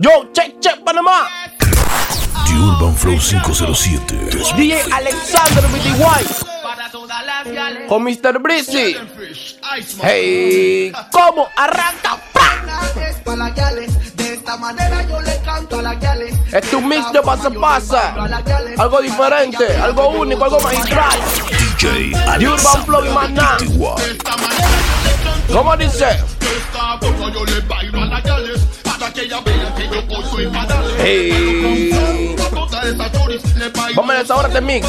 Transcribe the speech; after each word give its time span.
Yo, 0.00 0.32
check, 0.32 0.58
check, 0.60 0.82
Panamá. 0.82 1.28
The 2.46 2.54
Urban 2.56 2.94
Flow 2.94 3.18
507. 3.18 4.56
DJ 4.56 4.80
Alexander 4.90 5.62
BTY. 5.68 6.24
Con 7.86 8.04
Mr. 8.04 8.38
Breezy. 8.38 8.96
Hey, 10.02 10.90
¿cómo 11.12 11.48
arranca? 11.54 12.18
De 14.14 14.32
esta 14.32 14.56
manera 14.56 15.02
yo 15.06 15.20
le 15.20 15.38
canto 15.42 15.80
a 15.80 15.82
las 15.82 16.00
gales. 16.00 16.34
Es 16.50 16.70
tu 16.70 16.80
mix 16.80 17.12
de 17.12 17.20
pasa 17.20 17.50
pasa. 17.50 18.14
Algo 18.78 19.02
diferente, 19.02 19.76
algo 19.76 20.08
único, 20.08 20.44
algo 20.44 20.60
magistral. 20.60 21.20
DJ 21.76 22.12
The 22.38 22.48
Urban 22.48 22.86
Flow 22.86 23.04
y 23.04 23.08
más 23.10 23.30
nada. 23.32 23.58
Alexander 23.58 23.76
BTY. 23.76 23.96
¿Cómo 25.52 25.76
dice? 25.76 26.24
yo 27.30 27.44
le 27.44 27.60
bailo 27.60 28.00
a 28.02 28.06
las 28.06 28.22
gales 28.24 28.69
Hey. 30.98 32.36
Vamos 33.96 34.14
a 34.14 34.20
esa 34.20 34.36
hora 34.36 34.48
de 34.48 34.60
mix. 34.60 34.86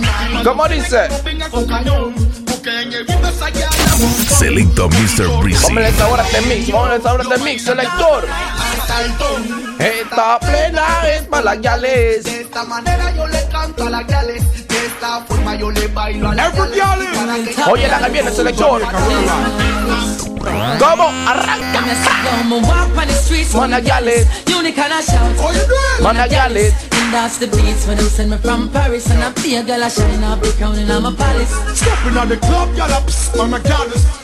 night 0.00 0.44
¿Cómo 0.44 0.68
dice? 0.68 1.08
Selecta 4.28 4.82
Mr. 4.88 5.28
Breezy. 5.40 5.62
Vamos 5.62 5.84
a 5.84 5.88
esa 5.88 6.08
hora 6.08 6.24
de 6.24 6.40
mix. 6.42 6.72
Vamos 6.72 6.90
a 6.90 6.96
esa 6.96 7.12
hora 7.12 7.24
de 7.24 7.38
mix, 7.44 7.62
selector. 7.62 8.26
Esta 9.78 10.38
plena 10.40 11.08
es 11.08 11.22
para 11.22 11.42
las 11.44 11.60
gales. 11.60 12.24
De 12.24 12.40
esta 12.42 12.64
manera 12.64 13.14
yo 13.14 13.26
le 13.26 13.48
canto 13.48 13.86
a 13.86 13.90
las 13.90 14.06
gales. 14.06 14.68
De 14.68 14.86
esta 14.86 15.20
forma 15.22 15.54
yo 15.54 15.70
le 15.70 15.86
bailo 15.88 16.28
a 16.28 16.34
las 16.34 16.52
que 16.52 16.60
ella 16.74 16.96
Oye, 17.70 17.88
la 17.88 17.98
que 18.00 18.10
viene, 18.10 18.30
selector. 18.30 18.82
¿Cómo 20.78 21.08
arranca? 21.26 21.74
And 24.76 24.92
I 24.92 25.00
shout. 25.00 26.02
managales. 26.02 26.74
And 26.92 27.14
that's 27.14 27.38
the 27.38 27.46
beats 27.46 27.86
when 27.86 27.96
they 27.96 28.04
send 28.04 28.30
me 28.30 28.36
from 28.38 28.68
Paris. 28.70 29.08
And 29.08 29.22
I 29.22 29.30
be 29.40 29.54
a 29.54 29.62
girl, 29.62 29.84
I 29.84 29.88
shine 29.88 30.24
up 30.24 30.40
the 30.40 30.50
crown 30.58 30.76
in 30.76 30.88
my 30.88 31.14
palace. 31.14 31.54
Stepping 31.78 32.18
on 32.18 32.28
the 32.28 32.36
club, 32.36 32.74
y'all 32.76 32.90
up, 32.90 33.06
gallus. 33.62 34.23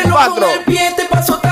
y 0.05 0.11
cuatro. 0.11 0.35
con 0.35 0.51
el 0.51 0.65
pie, 0.65 0.93
te 0.97 1.05
paso 1.05 1.48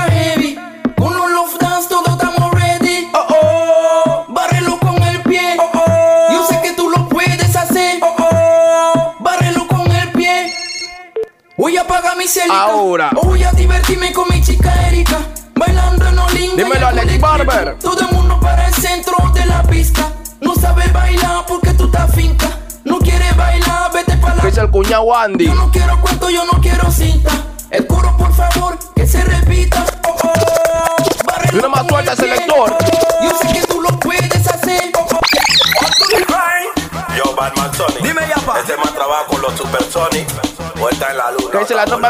Ahora. 12.51 13.09
Voy 13.23 13.43
a 13.43 13.51
divertirme 13.51 14.11
con 14.13 14.27
mi 14.29 14.41
chica 14.41 14.87
Erika. 14.87 15.17
Bailando 15.55 16.07
en 16.07 16.19
Olinga. 16.19 16.55
Dímelo, 16.63 16.87
Alex. 16.87 17.19
Barber. 17.19 17.77
Todo 17.79 17.99
el 18.01 18.15
mundo 18.15 18.39
para 18.39 18.67
el 18.67 18.73
centro 18.73 19.15
de 19.33 19.45
la 19.45 19.63
pista. 19.63 20.11
No 20.41 20.55
sabes 20.55 20.91
bailar 20.93 21.45
porque 21.47 21.71
tú 21.73 21.85
estás 21.85 22.13
finca. 22.15 22.47
No 22.85 22.99
quieres 22.99 23.35
bailar, 23.35 23.91
vete 23.93 24.15
para 24.17 24.35
la 24.35 24.41
Que 24.41 24.47
es 24.49 24.57
el 24.57 24.69
cuñado 24.69 25.15
Andy. 25.15 25.45
yo 25.45 25.55
no 25.55 25.71
quiero 25.71 25.99
cuento, 26.01 26.29
yo 26.29 26.45
no 26.45 26.61
quiero 26.61 26.91
cinta. 26.91 27.31
El 27.69 27.85
coro, 27.85 28.15
por 28.17 28.33
favor, 28.33 28.77
que 28.95 29.05
se 29.05 29.23
repita. 29.23 29.83
Oh, 30.07 30.15
oh. 30.23 31.25
Bárrelo 31.25 31.53
Y 31.55 31.59
una 31.59 31.67
más 31.69 31.87
suelta, 31.87 32.15
selector. 32.15 32.77
Yo 33.23 33.29
sé 33.41 33.53
que 33.59 33.67
tú 33.67 33.81
lo 33.81 33.89
puedes 33.99 34.47
hacer. 34.47 34.91
Oh, 34.95 35.05
oh. 35.11 35.19
Yo, 37.17 37.35
Batman 37.35 37.73
Sonic. 37.73 38.01
Dime 38.67 38.67
ya, 38.67 38.67
pa. 38.67 38.67
Este 38.67 38.75
man 38.77 38.93
trabaja 38.93 39.25
con 39.27 39.41
los 39.41 39.53
Supersonic. 39.53 40.27
Vuelta 40.75 41.09
en 41.11 41.17
la 41.17 41.31
luna. 41.31 41.51
Que 41.51 41.57
dice 41.59 41.75
la. 41.75 41.85
Cada 41.85 42.09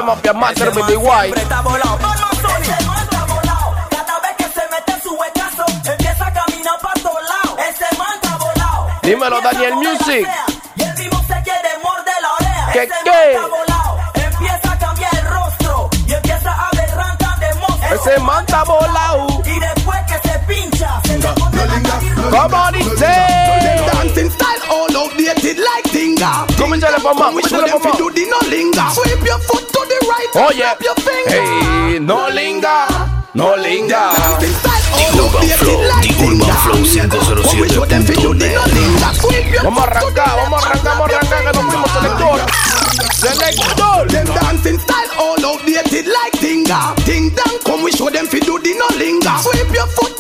vez 4.20 4.36
que 4.38 4.44
se 4.44 4.62
mete 4.72 5.00
su 5.04 5.14
huecazo, 5.14 5.66
empieza 5.86 6.26
a 6.28 6.34
caminar 6.34 6.80
para 6.82 6.94
todos 7.02 7.22
lados. 7.22 7.60
Ese 7.70 7.86
man 7.98 8.08
está 8.16 8.38
volado. 8.38 8.88
Dímelo, 9.04 9.42
Daniel 9.42 9.76
Music. 9.76 10.28
Y 10.76 10.82
el 10.84 10.94
vivo 10.94 11.18
se 11.28 11.42
quiere 11.44 11.70
morder 11.84 12.16
la 12.22 12.34
oreja. 12.34 12.72
¿Qué, 12.74 12.84
Ese 12.84 12.94
qué? 13.04 13.40
Empieza 14.24 14.72
a 14.72 14.78
cambiar 14.80 15.16
el 15.16 15.26
rostro. 15.28 15.90
Y 16.08 16.14
empieza 16.14 16.52
a 16.52 16.70
ver 16.76 16.90
rantas 16.96 17.40
de 17.40 17.54
monstruo. 17.56 17.94
Ese 17.94 18.20
man 18.20 18.44
está 18.46 18.64
volado. 18.64 19.28
Y 19.46 19.60
después 19.60 20.00
que 20.08 20.18
se 20.28 20.40
pincha, 20.40 21.00
se 21.06 21.18
le 21.18 21.28
pone 21.30 21.66
la 21.68 21.80
¿Cómo 22.32 22.72
dice? 22.72 23.37
Like 26.20 26.48
Tinga. 26.48 26.58
¿Cómo 26.58 26.76
dice 26.76 26.92
la 26.92 26.98
mamá? 27.00 27.30
We 27.30 27.42
¿Cómo 27.42 27.48
show 27.50 27.62
dice 27.62 27.62
la 27.62 27.68
them 27.68 27.82
fi 27.82 27.88
mamá? 27.88 27.98
do 27.98 28.10
the 28.12 28.26
no 28.26 28.40
linger. 28.50 28.88
Sweep 28.94 29.26
your 29.26 29.40
foot 29.40 29.68
to 29.72 29.80
the 29.88 29.98
right. 30.08 30.36
and 30.36 30.46
Oye, 30.46 30.58
snap 30.58 30.82
your 30.82 30.96
finger. 30.96 31.32
hey, 31.32 32.00
no 32.00 32.28
linga, 32.30 32.88
no 33.34 33.56
all 33.56 34.12
The 34.40 34.48
Urban 35.22 35.48
Flow, 35.58 35.82
The 35.82 36.10
Urban. 36.18 36.58
Flow 36.64 36.76
When 37.48 37.62
we 37.62 37.70
show 37.70 37.86
them 37.86 38.04
fi 38.04 38.14
do 38.16 38.34
the 38.34 38.48
no 38.50 38.62
507.net. 38.62 38.74
linger. 38.74 39.12
Sweep 39.22 39.54
your 39.54 39.64
Vamos 39.64 39.84
a 39.84 39.88
arrancar, 39.88 40.36
vamos 40.38 40.64
a 40.64 40.68
and 40.68 40.68
arrancar, 40.68 40.98
vamos 40.98 41.14
a 41.14 41.18
arrancar, 41.18 41.40
que 41.46 41.52
nos 41.54 41.66
fuimos, 41.66 41.92
selector. 41.92 42.40
Selector. 43.18 44.08
Them 44.08 44.26
dancing 44.28 44.80
style 44.80 45.12
all 45.20 45.46
outdated 45.46 46.08
like 46.08 46.34
Tinga. 46.40 46.94
Ting 47.06 47.30
dang, 47.36 47.60
come 47.66 47.84
we 47.84 47.92
show 47.92 48.10
them 48.10 48.26
fi 48.28 48.40
do 48.40 48.60
the 48.60 48.74
no 48.74 48.88
linger. 48.98 49.34
Sweep 49.42 49.74
your 49.74 49.88
foot. 49.88 50.17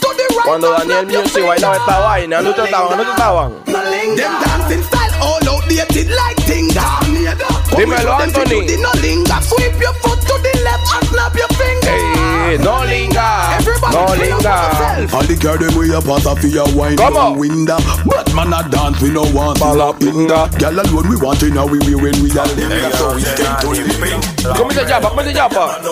Cuando 0.47 0.72
Daniel 0.72 1.06
Music 1.08 1.46
bailaba 1.46 1.75
esta 1.75 2.00
vaina, 2.00 2.41
no 2.41 2.56
te 2.56 2.63
estaban, 2.63 2.97
no 2.97 3.03
te 3.03 3.09
estaban. 3.09 3.52
Them 3.66 4.16
dancing 4.16 4.81
style 4.81 5.12
all 5.22 5.50
outdated 5.50 6.08
like 6.08 6.38
tinga. 6.46 7.00
Dímelo, 7.75 8.13
Anthony. 8.18 8.78
No 8.78 8.90
linga, 9.02 9.41
sweep 9.41 9.75
your 9.78 9.91
foot 10.00 10.22
to 10.22 10.40
the 10.40 10.62
left 10.63 10.88
and 10.96 11.08
snap 11.09 11.35
your 11.35 11.50
finger. 11.50 11.91
Hey, 11.91 12.58
no 12.63 12.80
linga, 12.85 13.59
no 13.91 14.06
linga. 14.16 15.12
All 15.12 15.28
the 15.28 15.35
girl 15.35 15.58
them 15.58 15.75
way 15.75 15.91
up 15.91 16.08
out 16.08 16.25
of 16.25 16.40
a 16.40 16.78
wine 16.78 16.96
down 16.96 17.38
window. 17.38 17.78
But 18.06 18.34
man 18.34 18.53
a 18.53 18.64
dance 18.69 19.02
we 19.02 19.09
no 19.12 19.24
want 19.35 19.59
Palapinga. 19.59 20.58
Girl 20.59 20.79
alone 20.79 21.09
we 21.09 21.18
want 21.18 21.44
in 21.44 21.58
our 21.58 21.68
we 21.68 21.78
when 21.94 22.16
we 22.24 22.31
all 22.40 22.47
them. 22.47 22.72
So 22.96 23.16
we 23.16 23.24
can 23.35 23.52
do 23.59 23.75
it. 23.75 24.56
Come 24.56 24.69
here, 24.72 24.85
Jabba, 24.88 25.12
come 25.12 25.25
here, 25.25 25.35
Jabba. 25.35 25.84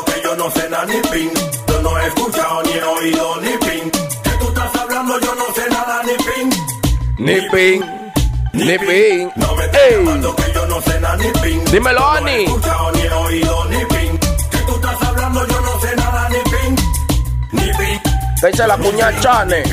No 1.83 1.99
escucha 1.99 2.63
ni 2.63 2.79
oído 2.79 3.35
ni 3.41 3.57
pin 3.57 4.04
Ni 7.17 7.35
ping, 7.51 7.81
ni 8.53 8.77
ping. 8.77 9.29
No 9.35 9.55
me 9.55 9.63
estés 9.65 9.91
llamando 9.97 10.35
que 10.35 10.53
yo 10.53 10.65
no 10.67 10.81
sé 10.81 10.99
nada 10.99 11.17
ni 11.17 11.31
ping. 11.41 11.59
Dímelo, 11.71 11.99
Yo 11.99 12.05
no 12.05 12.11
Ani. 12.11 12.31
he 12.31 12.43
escuchado 12.43 12.91
ni 12.91 13.01
he 13.01 13.11
oído 13.11 13.65
ni 13.69 13.77
ping. 13.85 14.17
Que 14.51 14.57
tú 14.67 14.75
estás 14.75 15.01
hablando, 15.03 15.47
yo 15.47 15.61
no 15.61 15.79
sé 15.79 15.95
nada 15.95 16.29
ni 16.29 16.37
ping. 16.51 16.75
Ni 17.53 17.73
ping. 17.78 17.99
te 18.41 18.47
dice 18.47 18.67
la 18.67 18.78
cuñada 18.78 19.19
Chane. 19.22 19.63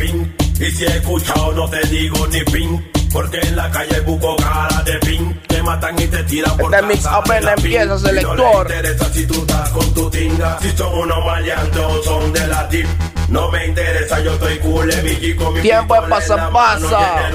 Y 0.61 0.71
si 0.71 0.85
he 0.85 0.97
escuchado 0.97 1.53
no 1.53 1.69
te 1.69 1.81
digo 1.89 2.27
ni 2.29 2.41
pin. 2.45 2.93
Porque 3.13 3.39
en 3.41 3.57
la 3.57 3.71
calle 3.71 4.01
busco 4.01 4.37
cara 4.37 4.83
de 4.85 4.99
pin. 5.01 5.32
Te 5.63 5.67
matan 5.67 5.95
y 5.97 6.09
te 6.09 6.25
tiran 6.25 6.57
por 6.57 6.75
Este 6.75 6.87
mix 6.89 7.07
apenas 7.07 7.45
de 7.45 7.53
empieza, 7.53 7.85
Y 7.85 7.87
no 7.87 7.99
selector. 8.01 8.69
le 8.69 8.77
interesa 8.79 9.13
si 9.13 9.27
tú 9.29 9.35
estás 9.43 9.69
con 9.69 9.95
tu 9.95 10.11
tinga. 10.11 10.59
Si 10.61 10.77
son 10.77 10.93
unos 10.93 11.25
maleantes 11.25 11.81
o 11.81 12.03
son 12.03 12.33
de 12.33 12.49
la 12.49 12.69
tip. 12.69 12.85
No 13.29 13.49
me 13.49 13.67
interesa, 13.67 14.19
yo 14.19 14.33
estoy 14.33 14.59
cool 14.59 14.91
G 14.91 15.37
con 15.37 15.55
mi 15.55 15.61
Tiempo 15.61 15.95
pistola 15.95 16.51
pasa, 16.51 16.51
pasa. 16.51 17.31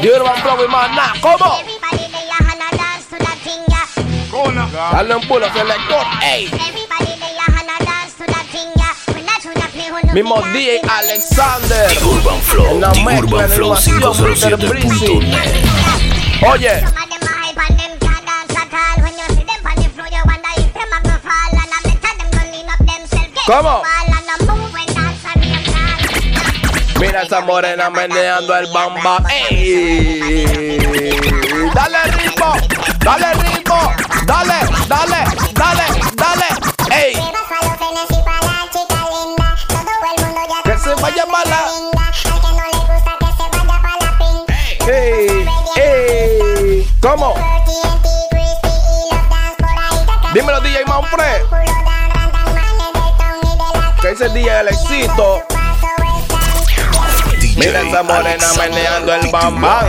The 0.00 0.10
Urban 0.10 0.34
Flow 0.42 0.64
y 0.64 0.68
más 0.68 0.90
nada. 0.90 1.12
¿Cómo? 1.20 1.58
Dale 4.72 5.14
un 5.14 5.28
pulo, 5.28 5.46
selector. 5.52 6.06
Ey, 6.24 6.50
mismo 10.12 10.42
DJ 10.52 10.80
Alexander. 10.88 11.86
The 11.88 12.04
Urban 12.04 12.40
Flow, 12.40 12.80
The 12.80 13.18
Urban 13.20 13.48
Flow 13.48 13.74
animación, 13.74 14.00
Mr. 14.00 14.68
Breezy. 14.68 15.06
507.net. 15.06 16.03
Oye. 16.46 16.84
¿Cómo? 23.46 23.82
Mira 27.00 27.22
esa 27.22 27.40
morena 27.40 27.90
meneando 27.90 28.56
el 28.56 28.66
bamba. 28.72 29.22
Ey. 29.30 30.80
Dale 31.74 32.04
ritmo, 32.12 32.54
dale 33.00 33.34
ritmo, 33.34 33.92
dale, 34.26 34.54
dale, 34.88 35.24
dale, 35.54 35.84
dale. 36.14 36.46
Ey. 36.94 37.14
Que 40.64 40.78
se 40.78 40.94
vaya 40.94 41.26
para 41.26 41.50
la 41.50 41.93
¿Cómo? 47.04 47.34
Dímelo, 50.32 50.58
DJ 50.62 50.86
Manfred. 50.86 51.42
Que 54.00 54.10
ese 54.12 54.30
día 54.30 54.62
el 54.62 54.68
éxito. 54.68 55.42
Mira 57.56 57.82
esa 57.82 58.02
morena 58.02 58.46
meneando 58.56 59.12
el 59.16 59.30
bambán. 59.30 59.86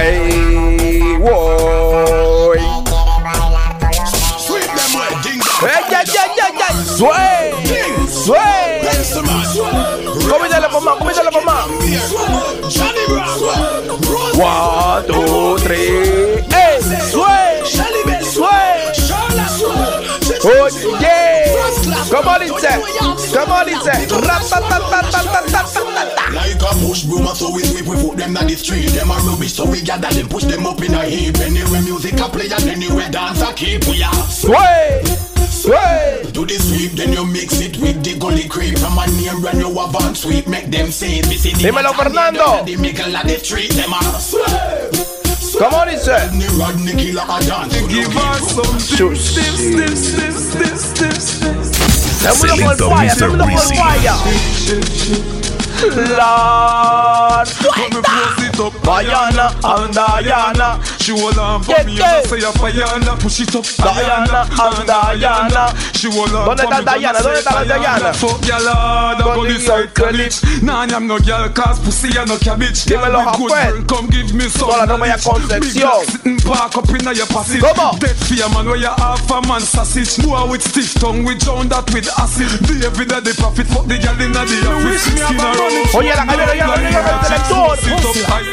Ey, 0.00 1.16
wow. 1.20 2.54
Ey, 2.54 2.70
ya, 5.90 6.02
ya, 6.02 6.26
ya! 6.58 6.74
Sue, 6.96 7.54
sue. 8.10 8.64
Comítale, 10.28 10.68
mamá, 10.70 10.96
comítale, 10.98 11.30
mamá. 11.30 11.66
Johnny 12.68 13.73
One, 14.36 15.06
two, 15.06 15.58
three. 15.58 16.42
Hey, 16.50 16.80
sway, 16.80 17.62
sway. 17.64 18.90
Oh 20.46 20.68
yeah! 21.00 21.44
Come 22.10 22.28
on, 22.28 22.42
it's 22.42 22.64
it. 22.64 23.32
Come 23.32 23.52
on, 23.52 23.68
it's 23.68 23.86
it. 23.86 24.10
Like 26.34 26.60
a 26.60 26.74
push 26.84 27.04
broom, 27.04 27.26
so 27.28 27.54
we 27.54 27.62
sweep, 27.62 27.86
we 27.86 27.96
put 27.96 28.16
them 28.16 28.36
on 28.36 28.46
the 28.46 28.56
street. 28.56 28.90
Them 28.90 29.10
are 29.10 29.20
rubbish, 29.20 29.54
so 29.54 29.70
we 29.70 29.80
gather 29.80 30.10
them, 30.10 30.28
push 30.28 30.44
them 30.44 30.66
up 30.66 30.82
in 30.82 30.94
a 30.94 31.04
heap. 31.04 31.38
Anywhere 31.38 31.82
music 31.82 32.18
a 32.20 32.28
play, 32.28 32.50
and 32.50 32.68
anywhere 32.68 33.08
dance 33.10 33.40
a 33.40 33.52
keep. 33.54 33.86
We 33.86 34.02
are 34.02 34.12
sway. 34.28 35.23
Do 35.64 36.44
the 36.44 36.60
sweep, 36.60 36.92
then 36.92 37.14
you 37.14 37.24
mix 37.24 37.58
it 37.60 37.78
with 37.78 38.04
the 38.04 38.18
gully 38.18 38.46
creep. 38.48 38.76
I'm 38.84 38.98
a 38.98 39.06
name 39.16 39.40
brand 39.40 39.58
new 39.58 39.70
avant 39.70 40.14
sweep, 40.14 40.46
make 40.46 40.70
them 40.70 40.90
say 40.90 41.20
it. 41.20 41.24
Dímelo, 41.24 41.94
Fernando. 41.94 42.64
The 42.64 42.76
middle 42.76 43.16
of 43.16 43.24
a. 43.24 43.34
Come 45.58 45.72
on, 45.72 45.88
it's 45.88 46.06
a 46.06 46.28
Give 47.88 48.14
us 48.14 48.54
some 48.54 48.78
stiff, 48.78 49.16
stiff, 49.16 49.56
stiff, 49.56 50.36
stiff, 50.36 50.76
stiff, 50.76 51.22
stiff. 51.22 52.24
Let 52.24 52.36
me 52.42 52.48
look 52.64 52.78
fire, 52.78 53.14
let 53.30 53.48
me 53.48 53.56
fire. 53.74 55.43
Lord, 55.82 57.48
When 57.74 57.90
me 57.90 58.00
post 58.02 58.40
it 58.46 58.60
up, 58.60 58.74
Diana 58.82 59.50
and 59.64 59.94
Diana. 59.94 60.80
She 61.00 61.12
hold 61.12 61.38
on 61.38 61.62
for 61.62 61.72
me 61.84 62.00
and 62.00 62.26
say 62.26 62.38
a 62.38 62.52
Diana, 62.52 63.16
push 63.20 63.40
it 63.40 63.54
up, 63.54 63.64
Diana 63.76 64.46
and 64.48 64.86
Diana. 64.86 65.74
She 65.92 66.08
hold 66.10 66.32
on 66.32 66.56
¿Dónde 66.56 66.62
for 66.62 66.70
me 66.70 67.04
and 67.04 67.16
say 67.16 67.42
Diana? 67.44 68.14
Fuck 68.14 68.46
y'all 68.46 68.64
hard, 68.64 69.20
I 69.20 69.24
Con 69.24 69.34
go 69.36 69.44
the 69.44 69.52
the 69.54 69.60
circle 69.60 70.20
it. 70.20 70.62
Nah, 70.62 70.86
I'm 70.88 71.06
no 71.06 71.18
girl, 71.18 71.48
cause 71.50 71.78
pussy 71.80 72.16
and 72.16 72.28
no 72.28 72.38
cabbage. 72.38 72.84
Dímelo, 72.84 73.24
Rafael. 73.24 73.84
come 73.84 74.06
give 74.08 74.32
me 74.34 74.48
some 74.48 74.70
Con 74.70 74.78
la 74.78 74.86
novia 74.86 75.16
knowledge. 75.16 75.24
Concepción. 75.24 75.60
Big 75.60 75.82
black 75.82 76.04
sitting 76.04 76.38
park 76.40 76.76
up 76.76 76.88
in 76.88 77.16
your 77.16 77.26
passage. 77.26 77.60
Dead 78.00 78.16
fear 78.16 78.48
man 78.50 78.66
where 78.66 78.76
you 78.76 78.88
half 78.88 79.30
a 79.30 79.40
man 79.46 79.60
sausage. 79.60 80.16
Boy 80.24 80.46
with 80.50 80.62
stiff 80.62 80.94
tongue, 80.94 81.24
we 81.24 81.34
drown 81.36 81.68
that 81.68 81.84
with 81.92 82.08
acid. 82.18 82.48
David 82.64 83.08
that 83.10 83.24
the 83.24 83.34
prophet, 83.34 83.66
fuck 83.66 83.86
the 83.86 83.98
girl 83.98 84.20
in 84.22 84.32
the 84.32 84.40
office. 84.40 85.02
Skin 85.02 85.40
around. 85.40 85.73
Oye, 85.94 86.12
la 86.14 86.26
calle 86.26 86.46
de 86.46 86.52
Diana, 86.54 86.76
Diana. 86.76 87.44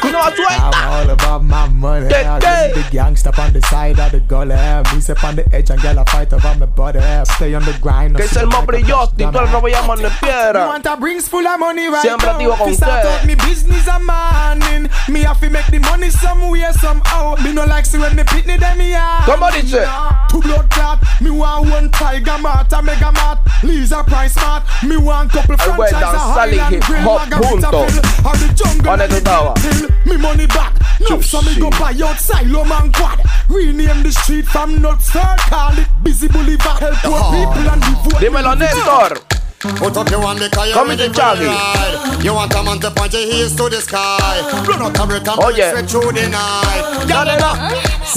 Tú 0.01 0.11
no 0.11 0.19
vas 0.19 0.27
I'm 0.27 0.35
suelta. 0.35 0.89
all 0.89 1.09
about 1.09 1.43
my 1.43 1.67
money. 1.69 2.07
Get 2.07 2.25
I 2.25 2.39
that. 2.39 2.41
got 2.41 2.75
the 2.75 2.89
gangster 2.91 3.31
on 3.37 3.53
the 3.53 3.61
side 3.61 3.99
of 3.99 4.11
the 4.11 4.19
gully. 4.19 4.55
Me 4.93 5.01
step 5.01 5.23
on 5.23 5.35
the 5.35 5.45
edge 5.53 5.69
and 5.71 5.81
girl 5.81 5.99
I 5.99 6.03
fight 6.05 6.33
over 6.33 6.55
my 6.59 6.65
body. 6.65 6.99
Stay 7.25 7.53
on 7.55 7.63
the 7.65 7.73
grind. 7.81 8.15
Que 8.15 8.25
es 8.25 8.35
el 8.35 8.47
más 8.47 8.65
brilloso 8.65 9.13
y 9.17 9.23
tú 9.25 9.31
no 9.51 9.61
voy 9.61 9.73
a 9.73 9.81
mano 9.83 10.01
en 10.01 10.11
You 10.11 10.19
piedra. 10.21 10.67
want 10.67 10.85
a 10.85 10.95
brings 10.95 11.27
full 11.27 11.45
of 11.47 11.59
money 11.59 11.87
right 11.87 12.01
Siempre 12.01 12.27
now. 12.27 12.33
activo 12.33 12.57
con 12.57 12.67
Fi 12.67 12.73
usted. 12.73 13.25
me 13.25 13.35
business 13.35 13.87
a 13.87 13.99
morning. 13.99 14.89
Me 15.07 15.23
have 15.23 15.39
to 15.39 15.49
make 15.49 15.65
the 15.71 15.79
money 15.79 16.09
somewhere 16.11 16.71
somehow. 16.73 17.35
Me 17.43 17.51
no 17.53 17.65
like 17.65 17.85
see 17.85 17.97
when 17.97 18.15
me 18.15 18.23
pitney 18.23 18.59
them 18.59 18.77
me 18.77 18.93
out. 18.93 19.23
¿Cómo 19.25 19.49
dice? 19.51 19.83
Two 20.29 20.41
blood 20.41 20.69
clot. 20.69 20.99
Me 21.21 21.29
want 21.29 21.69
one 21.69 21.89
tiger 21.91 22.37
mart, 22.39 22.71
a 22.73 22.81
mega 22.81 23.11
mart. 23.11 23.39
Lisa 23.63 24.03
price 24.03 24.33
smart. 24.33 24.63
Me 24.83 24.97
want 24.97 25.31
couple 25.31 25.55
Ay, 25.59 25.69
güey, 25.75 25.89
franchise 25.89 25.95
a 25.95 26.11
danzar 26.17 26.49
y 26.49 26.51
Highland 26.57 26.73
hip 26.75 26.83
Grill, 26.85 27.00
hop 27.03 27.29
Margarita 27.29 27.67
juntos. 27.71 27.91
Phil. 27.91 28.25
Or 28.25 28.37
the 28.37 28.47
jungle 28.55 28.83
¿Dónde 28.83 29.03
and 29.03 29.11
tú 29.11 29.15
the 29.15 29.17
estabas? 29.17 29.63
hill. 29.63 29.89
Me 30.05 30.17
money 30.17 30.47
back. 30.47 30.73
No, 31.09 31.21
so 31.21 31.41
me 31.41 31.55
go 31.59 31.69
buy 31.71 31.93
out 32.03 32.17
Silo 32.19 32.63
Man 32.65 32.91
Quad. 32.91 33.19
Rename 33.49 34.03
the 34.03 34.11
street 34.11 34.45
from 34.45 34.77
Nutsford. 34.77 35.37
Call 35.49 35.77
it 35.79 35.87
Busy 36.03 36.27
Boulevard. 36.27 36.79
Help 36.79 36.95
poor 37.03 37.19
oh. 37.19 37.31
people 37.31 37.69
and 37.69 37.81
devote. 37.81 38.19
Dímelo, 38.21 38.55
Néstor. 38.55 39.40
Put 39.61 39.95
up 39.95 40.09
your 40.09 40.21
one 40.21 40.39
because 40.41 40.65
you're 40.67 40.73
Come 40.73 40.89
ready 40.89 41.05
in, 41.05 41.13
for 41.13 41.21
the 41.21 41.21
Charlie. 41.21 41.45
ride. 41.45 42.23
You 42.25 42.33
want 42.33 42.53
a 42.55 42.63
man 42.63 42.79
to 42.81 42.89
point 42.89 43.13
your 43.13 43.21
heels 43.21 43.53
to 43.61 43.69
the 43.69 43.77
sky. 43.77 44.41
Run 44.65 44.81
out 44.81 44.97
a 44.97 45.05
brick 45.05 45.21
and 45.27 45.37
Oh, 45.37 45.49
yeah. 45.53 45.69
straight 45.69 45.85
through 45.89 46.11
the 46.17 46.25
night. 46.33 46.81
La, 47.05 47.21
la, 47.21 47.35
la. 47.37 47.51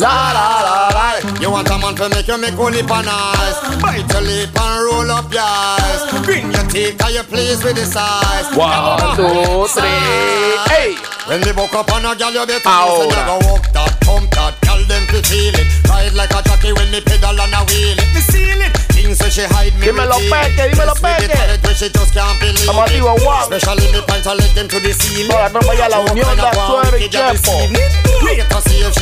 La, 0.00 0.12
la, 0.32 0.46
la, 0.64 0.88
la. 0.88 1.40
You 1.44 1.50
want 1.52 1.68
a 1.68 1.76
man 1.76 1.94
to 2.00 2.08
make 2.08 2.28
you 2.28 2.38
make 2.40 2.56
only 2.56 2.80
pan 2.82 3.04
eyes. 3.04 3.60
Bite 3.76 4.08
your 4.08 4.24
lip 4.24 4.56
and 4.56 4.76
roll 4.88 5.10
up 5.12 5.28
your 5.28 5.44
eyes. 5.44 6.00
Bring 6.24 6.48
your 6.48 6.64
teeth 6.72 6.96
and 7.04 7.12
you 7.12 7.22
pleased 7.28 7.60
with 7.62 7.76
the 7.76 7.84
size. 7.84 8.48
One, 8.56 9.12
two, 9.12 9.68
three. 9.68 10.56
Hey. 10.72 10.96
When 11.28 11.40
they 11.44 11.52
walk 11.52 11.72
up 11.76 11.92
on 11.92 12.04
a 12.08 12.16
gal, 12.16 12.32
you 12.32 12.44
better 12.44 12.60
know 12.64 13.04
say 13.04 13.04
Ahora. 13.04 13.08
you 13.08 13.24
go 13.24 13.36
walk 13.52 13.64
that, 13.72 13.96
pump 14.04 14.28
that, 14.36 14.60
tell 14.60 14.80
them 14.84 15.04
to 15.08 15.20
feel 15.24 15.52
it. 15.56 15.68
Ride 15.88 16.12
like 16.12 16.32
a 16.36 16.40
jockey 16.44 16.72
when 16.72 16.90
me 16.92 17.00
pedal 17.00 17.32
and 17.36 17.52
a 17.52 17.60
wheel 17.68 17.96
it. 17.96 18.08
Me 18.12 18.20
seal 18.20 18.60
it 18.60 18.72
thing, 19.14 19.30
so 19.30 19.30
she 19.30 19.46
hide 19.46 19.74
me. 19.78 19.86
Dímelo, 19.86 20.16
Peque, 20.30 20.68
dímelo, 20.70 20.94
Peque. 20.94 21.32
Estamos 21.70 22.84
activos, 22.84 23.22
wow. 23.24 23.42
Especially 23.50 23.92
me 23.92 24.02
pants, 24.02 24.26
I 24.26 24.34
let 24.34 24.54
them 24.54 24.68
to 24.68 24.80
the 24.80 24.92
scene. 24.92 25.30
Ahora 25.32 25.48
no 25.48 25.60
vaya 25.60 25.88
la 25.88 26.00
unión 26.00 26.36
de 26.36 26.42
Azuero 26.42 26.98
y 26.98 27.08
Chepo. 27.08 27.52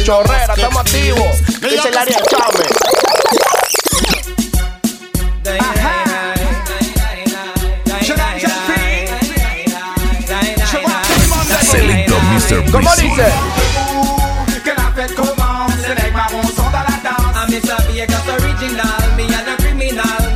Chorrera, 0.05 0.55
estamos 0.55 0.81
activos. 0.81 1.39
Dice 1.61 1.89
el 1.89 1.99
área 1.99 2.19
Chávez. 2.23 2.73
Ajá. 5.61 5.99
Selecto 11.71 12.15
Mr. 12.21 12.71
Breezy. 12.71 13.62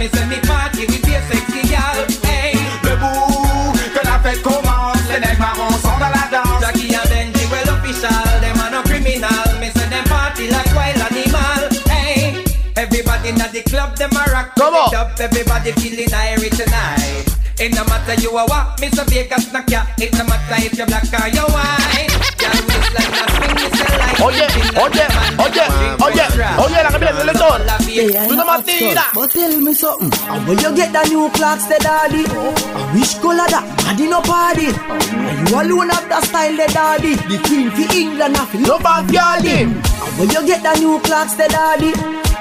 Criminal. 0.08 0.28
Me 0.28 0.36
say 0.36 0.48
party 0.48 0.86
with 0.86 1.08
your 1.08 1.20
sexy 1.22 1.68
gal. 1.68 2.06
Hey, 2.22 2.54
debout, 2.82 3.72
que 3.94 4.06
la 4.06 4.18
fête 4.20 4.42
commence, 4.42 5.08
les 5.10 5.20
mecs 5.20 5.38
marrons 5.38 5.78
sont 5.78 5.98
dans 5.98 6.10
la 6.10 6.28
danse. 6.30 6.60
Jackie 6.60 6.94
and 6.94 7.08
Benji, 7.08 7.46
well 7.50 7.74
official, 7.74 8.40
them 8.40 8.58
are 8.60 8.82
criminal. 8.84 9.60
Me 9.60 9.70
say 9.70 9.88
them 9.88 10.04
party 10.04 10.48
like 10.50 10.74
wild 10.74 11.00
animal. 11.10 11.68
Hey, 11.88 12.44
everybody 12.76 13.28
in 13.30 13.36
the 13.36 13.62
club, 13.68 13.96
them 13.96 14.10
a 14.12 14.30
rock. 14.30 14.50
¿Cómo? 14.56 14.88
it 14.88 14.94
up, 14.94 15.18
everybody 15.20 15.72
feeling 15.72 16.12
airy 16.12 16.50
tonight. 16.50 16.95
It 17.66 17.74
no 17.74 17.82
matter 17.86 18.14
you 18.22 18.30
are 18.30 18.46
what, 18.46 18.78
Mr. 18.78 19.02
Vegas 19.10 19.52
knock 19.52 19.68
ya. 19.68 19.82
It 19.98 20.14
no 20.14 20.22
matter 20.22 20.54
if 20.62 20.78
you're 20.78 20.86
black 20.86 21.02
or 21.02 21.26
you're 21.34 21.50
white. 21.50 22.06
Girl, 22.38 22.62
waistline 22.62 23.10
a 23.10 23.26
swing, 23.26 23.54
me 23.58 23.66
say 23.74 23.90
like 23.98 24.22
Oye, 24.22 24.46
oye, 24.86 25.06
oye, 25.42 25.66
oye, 25.98 26.26
oye, 26.62 26.78
la 26.84 26.90
cabina 26.94 27.12
del 27.12 27.26
lector. 27.26 27.58
Tú 28.28 28.36
no 28.36 28.44
más 28.44 28.62
tiras. 28.64 29.06
But 29.14 29.32
tell 29.32 29.60
me 29.60 29.74
something. 29.74 30.14
And 30.30 30.46
where 30.46 30.60
you 30.62 30.76
get 30.76 30.92
the 30.92 31.02
new 31.10 31.28
clocks, 31.30 31.66
the 31.66 31.78
daddy? 31.82 32.22
And 32.22 32.86
which 32.94 33.18
color 33.18 33.50
that? 33.50 33.66
Body 33.82 34.06
no 34.06 34.20
party. 34.22 34.70
And 34.70 35.48
you 35.50 35.60
alone 35.60 35.90
have 35.90 36.08
the 36.08 36.20
style, 36.22 36.54
the 36.54 36.70
daddy. 36.72 37.16
The 37.16 37.36
queen 37.48 37.70
for 37.72 37.92
England, 37.92 38.36
have 38.36 38.54
No 38.62 38.78
más 38.78 39.10
fiali. 39.10 39.62
And 39.66 39.82
where 40.18 40.30
you 40.30 40.46
get 40.46 40.62
the 40.62 40.78
new 40.78 41.00
clocks, 41.00 41.34
the 41.34 41.48
daddy? 41.48 41.90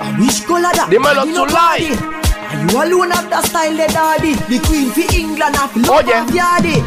And 0.06 0.20
which 0.22 0.46
color 0.46 0.70
that? 0.70 0.88
Dímelo, 0.92 1.26
no 1.26 1.48
party. 1.48 2.25
You 2.72 2.84
alone 2.84 3.12
have 3.12 3.30
the 3.30 3.42
style, 3.44 3.72
the 3.78 3.88
daddy. 3.88 4.34
The 4.34 4.60
queen 4.66 4.90
for 4.92 5.16
England, 5.16 5.56
have 5.56 5.76
Oye. 5.78 5.84
Oh, 5.88 6.26
yardy. 6.34 6.82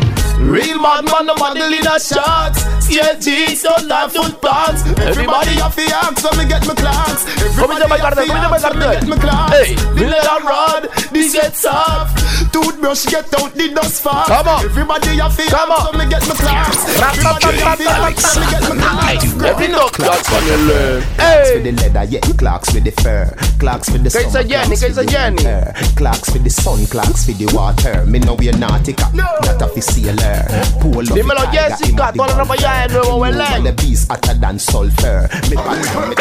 Real 0.50 0.78
madman, 0.80 1.26
no 1.26 1.34
model 1.36 1.72
in 1.72 1.86
a 1.86 1.98
shots. 1.98 2.77
CLG, 2.88 3.62
don't 3.62 3.90
have 3.90 4.12
foot 4.12 4.40
pants. 4.40 4.80
Everybody 4.96 5.60
have 5.60 5.76
the 5.76 5.92
arms, 5.92 6.22
so 6.24 6.32
me 6.40 6.48
get 6.48 6.66
my 6.66 6.72
clocks. 6.72 7.28
Everybody 7.36 8.00
have 8.00 8.16
the 8.16 8.24
arms, 8.32 8.62
so 8.62 8.72
me 8.72 8.80
get 8.80 9.06
my 9.06 9.16
clocks. 9.20 9.52
Hey, 9.52 9.76
her 9.76 10.40
run, 10.40 10.88
this 11.12 11.34
get 11.34 11.54
soft. 11.54 12.16
Toothbrush 12.50 13.04
get 13.06 13.28
out 13.36 13.52
the 13.52 13.68
dust 13.74 14.02
fast. 14.02 14.28
Come 14.32 14.48
on. 14.48 14.64
Everybody 14.64 15.20
have 15.20 15.36
the 15.36 15.44
arms, 15.52 15.84
so 15.84 15.92
me 15.98 16.08
get 16.08 16.24
my 16.24 16.34
clocks. 16.34 16.80
Everybody 16.96 17.60
have 17.60 17.78
the 17.78 17.92
arms, 17.92 18.24
so 18.24 18.40
me 18.40 18.46
get 18.48 18.62
my 18.64 18.76
clocks. 18.80 19.24
Every 19.44 19.68
no 19.68 19.88
clocks 19.92 20.32
on 20.32 20.46
your 20.46 20.56
leg. 20.64 21.04
Clocks 21.18 21.50
with 21.52 21.64
the 21.64 21.72
leather, 21.72 22.04
yeah. 22.08 22.20
Clocks 22.40 22.72
with 22.72 22.84
the 22.84 22.92
fur. 23.02 23.28
Clocks 23.60 23.90
with 23.90 24.02
the 24.04 24.10
again, 24.38 24.64
clocks 24.64 24.82
with 24.82 24.94
the 24.96 25.04
winter. 25.04 25.72
Clocks 25.96 26.32
with 26.32 26.44
the 26.44 26.50
sun, 26.50 26.86
clocks 26.86 27.26
with 27.26 27.36
the 27.36 27.52
water. 27.54 28.06
Me 28.06 28.18
know 28.18 28.34
we're 28.34 28.52
nautica, 28.52 29.12
not 29.12 29.60
a 29.60 29.82
sailor. 29.82 30.46
Pull 30.80 31.04
up 31.04 31.18
Dímelo, 31.18 31.44
Jessica, 31.52 32.12
toda 32.14 32.32
la 32.32 32.44
ropa 32.44 32.56
ya 32.78 32.86
de 32.88 32.94
Nuevo 32.94 33.20
Belén. 33.20 33.64
The 33.64 33.72
beast 33.72 34.10
hotter 34.10 34.34
than 34.40 34.58
sulfur. 34.58 35.28
Me 35.50 35.56
pan- 35.56 36.08
me- 36.08 36.16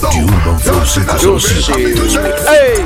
The 0.00 0.08
Urban 0.24 0.58
Flow 0.58 0.80
507. 0.84 2.38
Hey, 2.46 2.76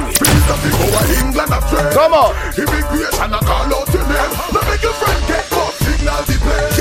come 1.93 2.15
on. 2.15 2.35
Immigration, 2.57 3.33
I 3.33 3.39
call 3.39 3.75
out 3.75 3.89
your 3.93 4.03
name. 4.03 4.33
Now 4.53 4.63
make 4.69 4.83
your 4.83 4.93
friend 4.95 5.23
get 5.29 5.53
up. 5.53 5.73
Signal 5.79 6.23
the 6.27 6.35
plane. 6.43 6.73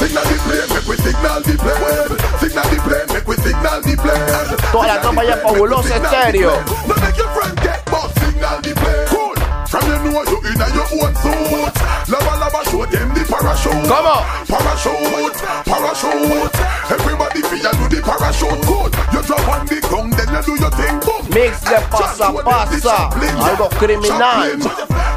Signal 0.00 0.24
the 0.24 0.36
plane, 0.44 0.68
make 0.74 0.86
we 0.88 0.96
signal 0.96 1.40
the 1.40 1.54
plane. 1.60 2.18
Signal 2.40 2.64
the 2.70 2.76
plane, 2.80 3.06
make 3.12 3.26
we 3.28 3.36
signal 3.36 3.80
the 3.82 3.94
plane. 3.96 4.26
Toda 4.72 4.86
la 4.86 5.00
tropa 5.00 5.24
ya 5.24 5.36
fabulosa 5.36 5.96
estéreo. 5.96 6.52
Now 6.86 6.94
make 7.02 7.16
your 7.18 7.28
friend 7.34 7.56
get 7.60 7.92
up. 7.92 8.10
Signal 8.18 8.60
the 8.62 8.72
plane. 8.74 9.06
Cool. 9.08 9.34
From 9.70 9.86
you 9.86 10.10
know 10.10 10.22
you 10.26 10.38
in 10.50 10.58
your 10.74 10.88
own 10.98 11.14
suit. 11.22 11.74
Lava 12.10 12.34
lava 12.42 12.60
show 12.66 12.84
them 12.86 13.14
the 13.14 13.22
parachute. 13.22 13.86
Come 13.86 14.06
on. 14.06 14.26
Parachute, 14.50 15.38
parachute. 15.62 16.54
Everybody 16.90 17.40
feel 17.46 17.62
you 17.62 17.72
do 17.78 17.86
the 17.94 18.02
parachute. 18.02 18.60
Good. 18.66 18.90
You 19.14 19.22
drop 19.22 19.46
on 19.46 19.66
the 19.66 19.78
ground, 19.86 20.12
then 20.14 20.26
you 20.34 20.42
do 20.42 20.54
your 20.58 20.74
thing. 20.74 20.98
Boom. 21.06 21.22
Mix 21.30 21.60
de 21.62 21.78
pasa 21.86 22.34
pasa. 22.42 23.14
Algo 23.46 23.70
criminal. 23.78 24.58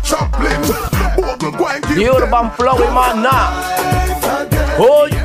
Chaplin. 0.03 0.61
Bogle, 1.17 1.51
go 1.57 1.67
and 1.67 1.83
give 1.87 1.97
The 1.97 2.09
Urban 2.13 2.51
Flow 2.51 2.77
y 2.77 2.87
más 2.93 3.15
nada. 3.15 4.77
Oye. 4.77 5.22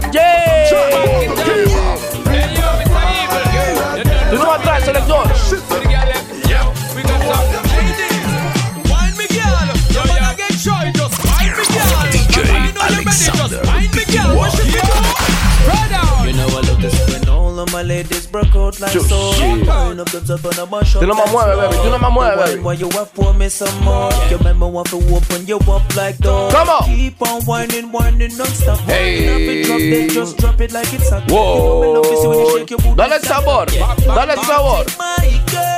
my 17.78 17.84
ladies 17.84 18.26
broke 18.26 18.56
out 18.56 18.80
like 18.80 18.90
so. 18.90 19.32
Shit. 19.34 19.68
Up 19.68 20.10
themselves 20.10 20.44
on 20.44 20.66
a 20.66 20.70
mash 20.70 20.96
up. 20.96 21.00
Do 21.00 21.06
not 21.06 21.16
my 21.16 21.30
more, 21.30 21.46
baby. 21.54 21.82
Do 21.84 21.90
not 21.90 22.00
my 22.00 22.10
more, 22.10 22.36
baby. 22.36 22.60
Why 22.60 22.72
you 22.72 22.88
have 22.90 23.10
for 23.10 23.32
me 23.34 23.48
some 23.48 23.84
more? 23.84 24.10
Your 24.30 24.42
man 24.42 24.58
want 24.58 24.88
to 24.88 24.96
open 25.14 25.46
you 25.46 25.58
up 25.58 25.94
like 25.94 26.18
door. 26.18 26.50
Come 26.50 26.68
on. 26.70 26.82
Keep 26.86 27.22
on 27.22 27.42
whining, 27.42 27.92
whining 27.92 28.36
non-stop. 28.36 28.80
Hey. 28.80 29.62
Drop 29.62 29.80
it, 29.80 30.10
just 30.10 30.38
drop 30.38 30.60
it 30.60 30.72
like 30.72 30.92
it's 30.92 31.12
a. 31.12 31.20
Whoa. 31.28 32.02
Dale 32.02 33.20
sabor. 33.20 33.66
Dale 33.66 34.36
sabor. 34.42 34.90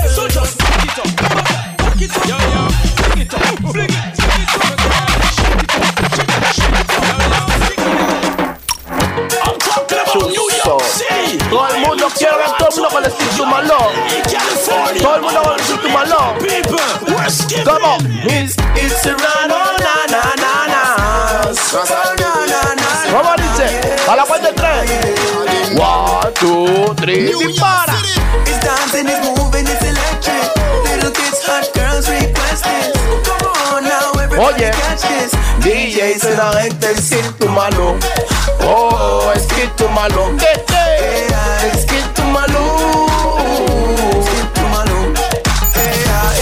So 0.08 0.26
just 0.28 0.56
flick 0.62 0.84
it 0.84 0.98
up, 0.98 1.10
flick 1.90 2.10
it 3.18 3.34
up, 3.34 3.72
flick 3.72 3.90
it. 3.90 4.19
Todo 11.50 11.66
el 11.68 11.80
mundo 11.80 12.06
quiere 12.16 12.36
ver 12.36 12.52
todo 12.58 12.68
el 12.68 12.74
mundo 12.76 12.88
con 12.90 13.04
el 13.04 13.10
sitio 13.10 13.44
malón. 13.46 13.92
Todo 15.02 15.16
el 15.16 15.22
mundo 15.22 15.42
con 15.42 15.54
el 15.54 15.60
sitio 15.64 15.90
malón. 15.90 16.38
Come 17.64 17.84
on. 17.84 18.06
It's, 18.24 18.54
it's 18.76 19.06
oh, 19.06 19.16
na, 19.18 19.46
na, 19.48 19.64
na, 20.08 20.22
na. 20.36 20.80
¿Cómo 23.10 23.34
dice? 23.36 23.96
A 24.08 24.16
la 24.16 24.24
cuenta 24.24 24.48
de 24.48 24.54
tres. 24.54 24.90
One, 25.76 26.32
two, 26.34 26.94
three, 26.94 27.32
dispara. 27.32 27.94
It's 28.46 28.60
dancing, 28.64 29.08
it's 29.08 29.26
moving, 29.26 29.66
it's 29.66 29.82
electric. 29.82 30.54
Little 30.84 31.10
kids, 31.10 31.42
hot 31.44 31.68
girls 31.74 32.08
request 32.08 32.66
it. 32.66 32.94
Come 33.24 33.74
on 33.74 33.84
now, 33.84 34.12
everybody 34.20 34.64
Oye. 34.64 34.70
catch 34.70 35.02
this. 35.02 35.39
DJ 35.60 36.18
se 36.18 36.36
la 36.36 36.52
gente 36.54 36.96
sitio 36.96 37.48
malo. 37.50 37.96
Oh, 38.66 39.30
es 39.34 39.42
que 39.46 39.66
tu 39.76 39.88
malo. 39.90 40.30
Es 41.74 41.84
que 41.84 42.00
tu 42.14 42.22
malo. 42.24 43.06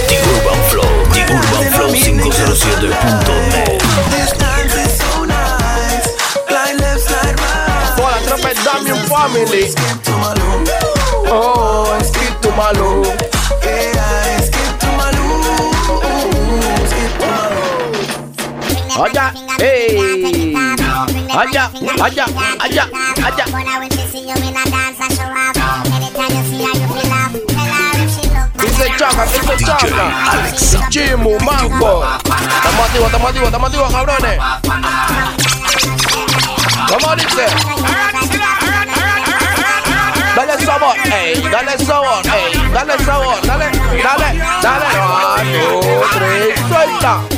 The 0.08 0.16
Urban 0.22 0.60
Flow. 0.70 0.90
The 1.12 1.22
Urban 1.24 1.72
Flow 1.72 1.88
507.net. 1.90 3.82
This 4.10 4.32
dance 4.38 4.74
is 4.76 4.98
so 4.98 5.24
nice. 5.24 6.08
Glide 6.46 6.78
left, 6.80 7.00
slide 7.00 7.40
right. 7.40 7.96
Toda 7.96 8.10
la 8.10 8.20
tropa 8.26 8.50
es 8.52 8.64
Damian 8.64 8.98
Family. 9.08 9.74
Oh, 11.30 11.96
es 12.00 12.10
que 12.12 12.30
tu 12.40 12.50
malo. 12.52 13.02
Allá, 18.98 19.32
hey. 19.60 20.54
Allá, 21.30 21.70
allá, 22.02 22.26
allá, 22.60 22.88
allá. 23.24 23.44
Dice 28.58 28.96
Chaca, 28.98 29.24
dice 29.26 29.64
Chaca. 29.64 30.88
Chimu, 30.90 31.38
Manco. 31.44 32.04
Estamos 32.56 32.86
activos, 32.86 33.06
estamos 33.06 33.28
activos, 33.28 33.46
estamos 33.46 33.68
activos, 33.68 33.92
cabrones. 33.92 34.38
¿Cómo 36.88 37.14
dice? 37.14 37.46
Dale 40.34 40.64
sabor, 40.64 40.96
ey, 41.12 41.48
dale 41.50 41.78
sabor, 41.84 42.26
ey, 42.26 42.70
dale 42.72 43.04
sabor, 43.04 43.40
dale, 43.46 43.70
dale, 44.02 44.38
dale. 44.60 44.86
One, 44.98 45.52
two, 45.52 46.02
three, 46.18 46.68
suelta. 46.68 47.37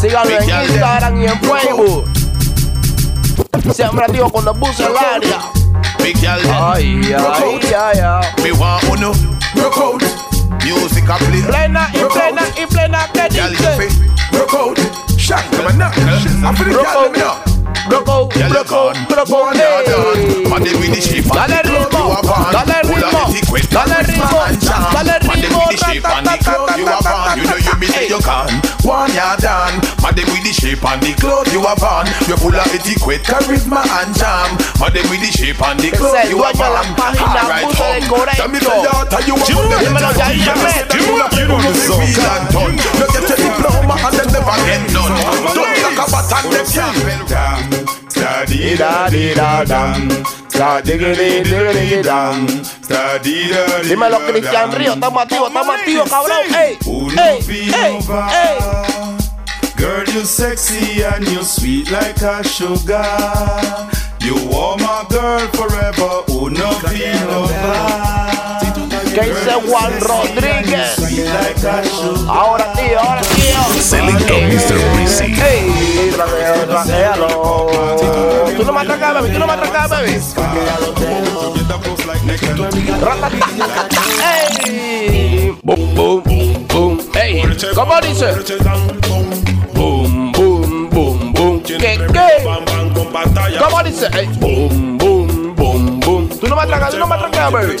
Síganme 0.00 0.36
en 0.36 0.48
Instagram 0.64 1.20
y 1.20 1.26
en 1.26 1.40
Facebook. 1.40 2.10
Siempre 3.74 4.06
digo 4.10 4.30
cuando 4.30 4.54
puse 4.54 4.86
el 4.86 4.96
área. 4.96 5.40
Big 5.98 6.16
girl, 6.16 6.40
ay, 6.50 7.14
ay, 7.14 7.60
ay, 7.78 7.98
ay. 8.00 8.42
Me 8.42 8.52
want 8.52 8.82
uno. 8.84 9.12
Broke 9.54 9.76
out. 9.76 10.02
Music 10.64 11.06
a 11.06 11.18
play. 11.18 11.42
Plena 11.42 11.90
y 11.92 11.98
plena 11.98 12.42
y 12.56 12.66
plena 12.66 13.06
que 13.12 13.28
dice. 13.28 13.88
Broke 14.32 14.54
out. 14.54 14.78
Shot 15.18 15.44
to 15.50 15.62
my 15.64 15.72
knuckle. 15.72 16.02
I 16.08 16.54
feel 16.54 16.64
the 16.64 16.72
girl 16.72 17.04
in 17.04 17.12
me 17.12 17.18
now. 17.18 17.36
Broke 17.88 18.08
out, 18.08 18.30
broke 18.30 18.72
out, 18.72 18.96
broke 19.08 19.30
out, 19.30 19.56
hey. 19.56 20.44
Money 20.48 20.72
with 20.76 20.94
the 20.94 21.00
shape 21.00 21.26
and 21.26 21.52
the 21.52 21.60
club 21.62 21.92
you 21.92 21.98
are 21.98 22.22
born. 22.22 22.52
Dale 22.52 22.76
ritmo, 22.88 23.28
dale 23.68 24.00
ritmo, 24.08 24.48
dale 24.94 25.12
ritmo. 25.20 25.26
Money 25.26 25.48
with 25.48 25.68
the 25.68 25.76
shape 25.84 26.08
and 26.08 26.26
the 26.26 26.36
club 26.42 26.78
you 26.78 26.86
are 26.86 27.02
born. 27.02 27.38
You 27.38 27.44
know 27.44 27.56
you 27.56 27.74
miss 27.78 27.96
it, 27.96 28.08
you 28.08 28.18
can't 28.20 28.69
one 28.84 29.12
yard 29.14 29.40
down. 29.40 29.80
Madam 30.02 30.26
with 30.32 30.44
the 30.44 30.52
shape 30.52 30.84
and 30.84 31.02
the 31.02 31.12
clothes 31.18 31.52
you 31.52 31.62
have 31.62 31.82
on. 31.82 32.06
You're 32.28 32.36
full 32.36 32.54
of 32.54 32.66
etiquette, 32.72 33.22
charisma 33.24 33.82
and 34.00 34.14
charm. 34.16 34.56
Madam 34.80 35.04
with 35.10 35.20
the 35.20 35.30
shape 35.32 35.60
and 35.60 35.78
the 35.80 35.90
clothes 35.92 36.28
you 36.30 36.42
have 36.42 36.60
on. 36.60 36.86
Alright, 36.90 37.66
home. 37.76 38.02
Tell 38.36 38.48
me 38.48 38.58
the 38.58 38.70
daughter 38.70 39.20
you 39.26 39.34
want. 39.34 39.48
You 39.48 41.46
know 41.48 41.60
the 41.60 41.74
song. 41.74 42.02
You 42.04 43.06
get 43.10 43.30
a 43.30 43.36
diploma 43.36 43.94
and 44.00 44.14
then 44.16 44.28
never 44.32 44.56
get 44.64 44.82
none. 44.92 45.12
Don't 45.54 45.74
talk 45.80 46.08
about 46.08 46.24
that. 46.30 46.44
Daddy, 48.14 48.76
daddy, 48.76 49.34
daddy, 49.34 49.68
daddy 49.68 50.39
da 50.60 50.80
dam, 50.82 50.82
study 50.82 50.98
diggity 50.98 51.42
diggity 51.42 52.02
dam, 52.02 52.46
study 52.64 53.48
da 53.48 53.80
Dímelo, 53.82 54.18
Cristian 54.26 54.72
Río, 54.72 54.92
estamos 54.92 55.22
activos, 55.22 55.48
estamos 55.48 55.74
activos, 55.74 56.10
cabrón. 56.10 56.36
Ey, 56.54 56.78
ey, 57.18 57.70
ey, 57.72 57.98
ey. 58.32 58.58
Girl, 59.76 60.04
You're 60.12 60.26
sexy 60.26 61.02
and 61.02 61.26
you're 61.28 61.42
sweet 61.42 61.90
like 61.90 62.20
a 62.20 62.42
sugar. 62.44 63.02
You 64.20 64.36
are 64.52 64.76
my 64.76 65.06
girl 65.08 65.48
forever. 65.54 66.24
Oh, 66.28 66.48
no 66.50 66.70
feel 66.90 67.26
no 67.26 68.39
¿Qué 69.12 69.22
dice 69.22 69.52
Juan 69.68 70.00
Rodríguez? 70.00 70.96
Ahora 72.28 72.72
tío, 72.74 73.00
ahora 73.00 73.20
tío. 73.22 73.82
Selecto 73.82 74.34
Mr. 74.34 74.78
Breezy. 74.94 75.24
Ey. 75.42 76.12
Tú 78.56 78.64
no 78.64 78.72
me 78.72 78.80
atracas, 78.80 79.14
baby, 79.14 79.32
tú 79.32 79.38
no 79.40 79.46
me 79.48 79.52
atracas, 79.54 79.90
baby. 79.90 80.20
Ey. 84.22 85.58
Boom, 85.62 85.94
boom, 85.94 86.22
boom. 86.68 87.00
Ey, 87.20 87.42
¿cómo 87.74 88.00
dice? 88.00 88.32
Boom, 89.74 90.32
boom, 90.32 90.88
boom, 90.90 91.32
boom. 91.32 91.62
¿Qué, 91.62 91.78
qué? 91.78 93.58
¿Cómo 93.58 93.82
dice? 93.82 94.06
Ey, 94.12 94.26
boom, 94.38 94.98
boom. 94.98 95.09
Tú 96.40 96.48
no 96.48 96.56
me 96.56 96.62
atracas, 96.62 96.90
tú 96.92 96.98
no 96.98 97.06
me 97.06 97.14
atracas, 97.16 97.52
baby. 97.52 97.76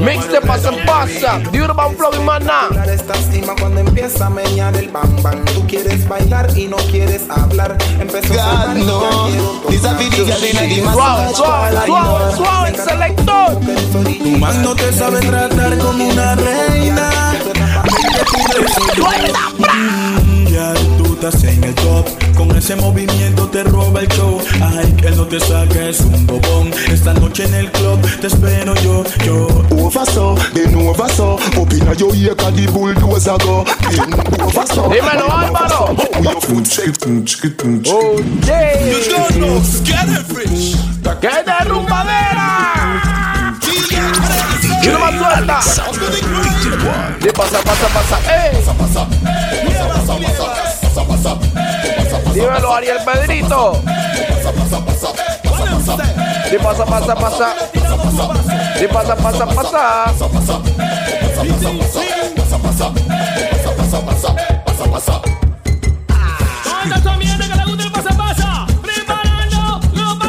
Mix 0.00 0.28
te 0.28 0.40
pasa 0.40 0.68
en 0.70 0.84
pasa, 0.84 1.40
The 1.50 1.62
Urban 1.62 1.96
Flow 1.96 2.10
y 2.14 2.24
maná. 2.24 2.68
Esta 2.92 3.14
cima 3.14 3.54
cuando 3.58 3.80
empieza 3.80 4.26
a 4.26 4.30
menear 4.30 4.76
el 4.76 4.88
bam 4.88 5.22
bam. 5.22 5.44
Tú 5.46 5.66
quieres 5.66 6.08
bailar 6.08 6.48
y 6.56 6.66
no 6.66 6.76
quieres 6.76 7.22
hablar. 7.30 7.76
Empezó 8.00 8.34
a 8.34 8.36
saltar 8.36 8.76
y 8.76 8.84
ya 8.84 10.36
quiero 10.36 10.92
Suave, 10.92 11.34
suave, 11.34 11.86
suave, 11.86 12.36
suave, 12.36 12.76
selector. 12.76 13.60
Tu 14.22 14.38
man 14.38 14.62
no 14.62 14.74
te 14.74 14.92
sabe 14.92 15.20
tratar 15.20 15.78
como 15.78 16.04
una 16.04 16.34
reina. 16.34 17.10
Mm, 19.58 20.46
tú 20.98 21.14
estás 21.14 21.44
en 21.44 21.64
el 21.64 21.74
top. 21.74 22.06
Con 22.36 22.54
ese 22.56 22.76
movimiento 22.76 23.15
te 25.28 25.40
saques 25.40 26.00
un 26.00 26.26
bobón. 26.26 26.70
Esta 26.90 27.12
noche 27.14 27.44
en 27.44 27.54
el 27.54 27.70
club 27.72 28.00
te 28.20 28.26
espero 28.26 28.74
yo, 28.76 29.04
yo. 29.24 29.46
Over 29.70 30.06
so, 30.06 30.34
then 30.54 30.74
over 30.74 31.08
so. 31.10 31.38
Up 31.56 31.72
inna 31.72 31.94
your 31.94 32.14
ear 32.14 32.34
'cause 32.36 32.54
the 32.54 32.66
bulldozer 32.70 33.36
go. 33.44 33.64
Then 33.90 34.14
over 34.42 34.66
so. 34.66 34.88
Dímelo, 34.88 35.30
Álvaro. 35.30 35.96
Oh, 37.88 38.18
yeah. 38.46 38.86
You 38.86 38.98
don't 39.10 39.36
know, 39.36 39.60
get 39.84 40.08
rich. 40.34 40.76
¡Que 41.20 41.28
de 41.28 41.64
rumbadera! 41.68 43.54
Y 44.82 44.88
no 44.88 44.98
más 44.98 45.14
suelta. 45.14 45.60
Y 47.20 47.30
pasa, 47.32 47.58
pasa, 47.62 47.88
pasa. 47.88 48.18
¡Ey! 48.30 48.62
Dímelo, 52.36 52.74
Ariel 52.74 52.98
Pedrito. 53.02 53.80
Y 56.52 56.58
pasa, 56.58 56.84
pasa, 56.84 57.14
pasa. 57.14 57.54
Y 58.78 58.86
pasa, 58.88 59.16
pasa, 59.16 59.46
pasa. 59.46 60.04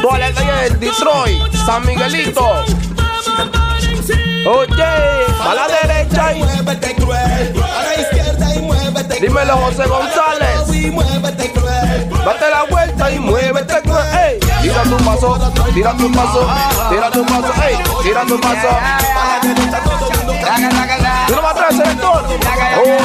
Toda 0.00 0.18
la 0.18 0.32
calle 0.32 0.70
de 0.70 0.76
Detroit, 0.78 1.54
San 1.66 1.84
Miguelito. 1.84 2.64
Oye, 4.46 4.82
a 4.82 5.54
la 5.54 5.68
derecha 5.68 6.32
y 6.34 6.38
Muévete 6.38 6.94
cruel, 6.94 7.54
a 7.62 7.82
la 7.84 8.00
izquierda 8.00 8.54
y 8.54 8.58
muévete 8.60 9.20
dímelo 9.20 9.56
José 9.58 9.84
González. 9.86 10.74
y 10.74 10.90
muévete 10.90 11.52
cruel. 11.52 11.87
Date 12.24 12.50
la 12.50 12.64
vuelta 12.68 13.10
y 13.10 13.18
muévete, 13.18 13.82
cruel. 13.82 14.06
ey. 14.16 14.38
Tira 14.62 14.82
tu 14.82 14.96
paso, 14.98 15.38
tira 15.72 15.92
tu 15.96 16.12
paso, 16.12 16.48
tira 16.90 17.10
tu 17.10 17.24
paso, 17.24 17.52
ey, 17.62 17.76
tira 18.02 18.22
tu 18.26 18.40
paso. 18.40 18.68
Tú 21.26 21.34
no 21.34 21.42
me 21.42 21.48
atrás, 21.48 21.76
selector. 21.76 22.24
Oye, 22.80 22.98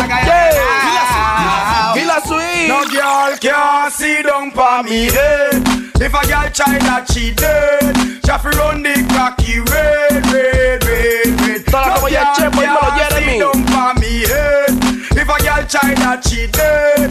y 1.95 2.05
la 2.05 2.19
suite. 2.25 2.67
No 2.67 2.79
girl 2.89 3.37
can 3.39 3.91
sit 3.91 4.25
down 4.25 4.51
pa 4.51 4.81
me 4.83 5.05
head. 5.11 5.61
If 6.01 6.13
a 6.13 6.25
girl 6.25 6.49
try 6.51 6.77
that 6.79 7.05
she 7.11 7.31
dead. 7.31 7.95
She 8.25 8.31
fi 8.31 8.49
run 8.57 8.81
the 8.81 9.03
cocky 9.13 9.59
red, 9.59 10.25
red, 10.31 10.83
red, 10.83 11.41
red. 11.41 11.63
No 11.71 12.07
girl 12.09 12.25
dímelo, 12.35 12.79
can 12.97 13.11
sit 13.11 13.39
down 13.39 13.63
pa 13.65 13.93
me 13.99 14.25
head. 14.25 14.73
If 15.15 15.29
a 15.29 15.37
girl 15.43 15.63
try 15.67 15.93
that 15.95 16.23
she 16.27 16.47
dead. 16.47 17.02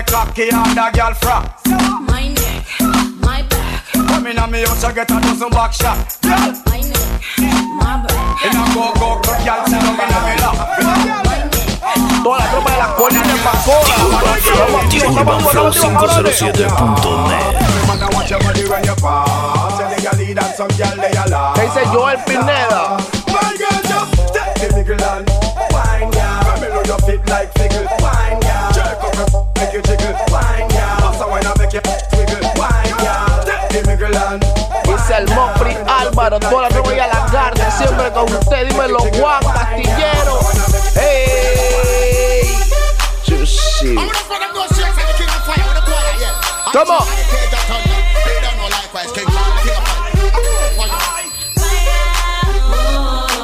my 0.00 0.06
cocky 0.06 0.48
and 0.48 0.78
a 0.78 0.90
girl 0.96 1.12
frack. 1.20 1.44
My 2.08 2.28
neck, 2.28 2.64
my 3.20 3.42
back. 3.42 3.84
Come 3.92 4.26
in 4.28 4.38
on 4.38 4.50
me 4.50 4.62
house, 4.62 4.82
get 4.94 5.10
a 5.10 5.20
dozen 5.20 5.50
back 5.50 5.72
shot. 5.72 6.16
Girl, 6.22 6.52
my 6.66 6.80
neck, 6.80 7.20
my 7.76 8.04
back. 8.06 8.44
In 8.44 8.56
a 8.56 8.64
go 8.72 8.92
go 8.94 9.20
go, 9.20 9.32
girl, 9.44 9.66
sit 9.66 9.80
down 9.80 9.94
in 9.94 10.08
a 10.08 10.20
me 10.24 10.34
lap. 10.40 10.56
Joel 21.92 22.16
Pineda. 22.24 22.80
Girl. 27.70 27.99
Dice 31.70 31.82
el 35.18 35.30
Álvaro, 35.88 36.40
toda 36.40 36.62
la 36.62 36.68
tropa 36.68 36.94
y 36.94 36.98
a 36.98 37.06
la 37.06 37.26
carne, 37.26 37.64
siempre 37.70 38.10
con 38.10 38.24
usted, 38.24 38.68
dímelo 38.68 38.98
Juan 38.98 39.40
Castillero. 39.40 40.40
¡Ey! 40.96 42.58
Chuchi. 43.22 43.94
¿Cómo? 46.72 46.98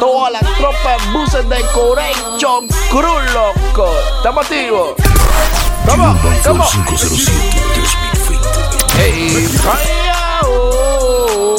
Toda 0.01 0.31
la 0.31 0.41
tropa 0.41 0.97
de 0.97 1.13
buses 1.13 1.49
de 1.49 1.61
Coration 1.73 2.67
Cruz, 2.91 3.33
loco. 3.33 3.89
¿Estamos 4.17 4.45
activos? 4.45 4.95
¿Cómo? 5.89 6.11
Urban 6.11 6.19
Flow 6.19 6.33
¿Cómo? 6.43 6.65
507 6.65 8.16
Hey, 8.97 9.47
fire! 9.63 10.41
Oh. 10.45 11.57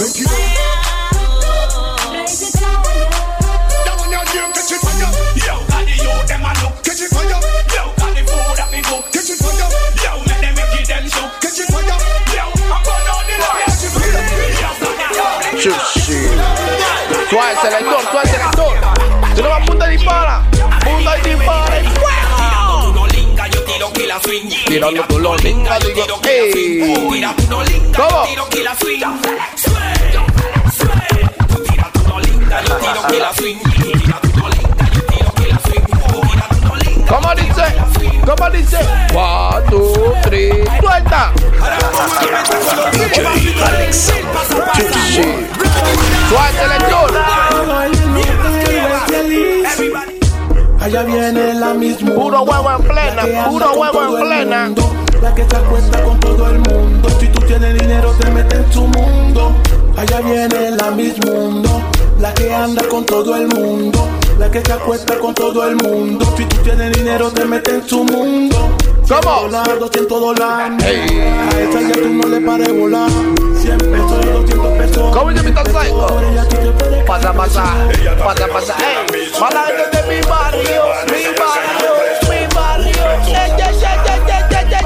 Yo, 15.60 15.74
sí. 15.96 16.30
Suave, 17.30 17.56
selector, 17.62 18.02
suave, 18.12 18.28
selector. 18.30 18.78
Tenemos 19.36 19.68
punta 19.68 19.88
de 19.88 19.96
hispana. 19.96 20.47
Tirando 24.68 25.02
tu 25.04 25.18
lolinga, 25.20 25.80
digo, 25.80 26.04
¡ey! 26.24 26.94
¿Cómo? 27.96 28.26
¿Cómo 37.08 37.36
dice? 37.36 37.64
¿Cómo 38.26 38.50
dice? 38.50 38.78
One, 39.16 39.70
two, 39.70 40.14
three, 40.24 40.52
suelta. 40.82 41.32
DJ 44.74 45.48
selector. 46.58 47.12
Allá 50.88 51.04
viene 51.04 51.54
la 51.56 51.74
misma. 51.74 52.14
Puro 52.14 52.44
huevo 52.44 52.72
en 52.72 52.84
plena, 52.88 53.50
puro 53.50 53.74
huevo 53.74 54.04
en 54.04 54.26
plena. 54.26 54.66
mundo, 54.68 54.90
La 55.22 55.36
que 55.36 55.44
se 55.44 55.58
acuesta 55.58 56.02
con 56.02 56.18
todo 56.22 56.50
el 56.50 56.60
mundo. 56.60 57.10
Si 57.20 57.28
tú 57.28 57.42
tienes 57.42 57.78
dinero, 57.78 58.12
te 58.18 58.32
mete 58.32 58.56
en 58.56 58.72
su 58.72 58.88
mundo. 58.88 59.54
Allá 59.98 60.22
viene 60.22 60.72
la 60.72 60.92
misma 60.92 61.30
mundo. 61.30 61.82
La 62.22 62.34
que 62.34 62.54
anda 62.54 62.88
con 62.88 63.06
todo 63.06 63.36
el 63.36 63.50
mundo. 63.50 64.08
La 64.40 64.50
que 64.50 64.62
se 64.62 64.72
acuesta 64.72 65.20
con 65.20 65.34
todo 65.34 65.68
el 65.68 65.76
mundo. 65.76 66.26
Si 66.38 66.46
tú 66.46 66.56
tienes 66.64 66.94
dinero, 66.94 67.32
te 67.32 67.44
mete 67.44 67.76
en 67.76 67.86
su 67.86 68.06
mundo. 68.06 68.56
¿Cómo? 69.10 69.42
Dólar, 69.42 69.80
200 69.80 70.22
dólares. 70.22 70.86
A 70.86 71.60
esa 71.60 71.82
ya 71.82 72.02
tú 72.02 72.08
no 72.14 72.30
le 72.30 72.40
pares 72.40 72.80
volar. 72.80 73.12
100 73.62 73.78
pesos, 73.78 74.37
200 74.98 75.04
pesos. 75.04 75.12
¿Cómo 75.14 75.32
dice 75.32 75.44
Mr. 75.44 75.68
Psycho? 75.68 76.08
Pasa, 77.06 77.34
pasa, 77.34 77.64
pasa, 78.24 78.48
pasa, 78.48 78.76
ey. 78.80 79.32
Para 79.40 79.62
la 79.62 79.68
gente 79.68 80.02
de 80.02 80.08
mi 80.08 80.22
barrio, 80.28 80.84
mi 81.08 81.24
barrio, 81.38 81.92
mi 82.30 82.56
barrio. 82.56 83.06
Ey, 83.28 83.34
ey, 83.34 83.52
ey, 83.58 83.66
ey, 83.68 84.22
ey, 84.28 84.44
ey, 84.50 84.66
ey, 84.66 84.80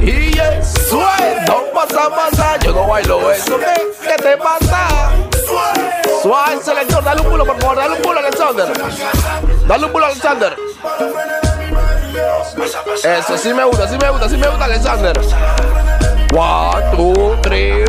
ey, 0.00 0.38
ey. 0.38 1.34
No 1.46 1.56
pasa, 1.74 2.10
pasa. 2.10 2.58
Yo 2.60 2.72
no 2.72 2.86
bailo 2.86 3.30
eso, 3.32 3.58
¿qué? 3.58 3.74
¿Qué 4.02 4.16
te 4.22 4.36
pasa? 4.36 5.10
Suave, 6.22 6.62
selector, 6.62 7.02
dale 7.02 7.20
un 7.20 7.30
culo, 7.30 7.44
por 7.44 7.60
favor, 7.60 7.76
dale 7.76 7.94
un 7.96 8.02
culo, 8.02 8.18
Alexander. 8.20 8.72
Dale 9.66 9.86
un 9.86 9.92
culo, 9.92 10.06
Alexander. 10.06 10.56
Eso 13.02 13.38
sí 13.38 13.52
me 13.54 13.64
gusta, 13.64 13.88
sí 13.88 13.96
me 13.98 14.10
gusta, 14.10 14.28
sí 14.28 14.36
me 14.36 14.48
gusta, 14.48 14.64
Alexander. 14.64 15.20
One, 16.32 16.96
two, 16.96 17.36
three. 17.42 17.84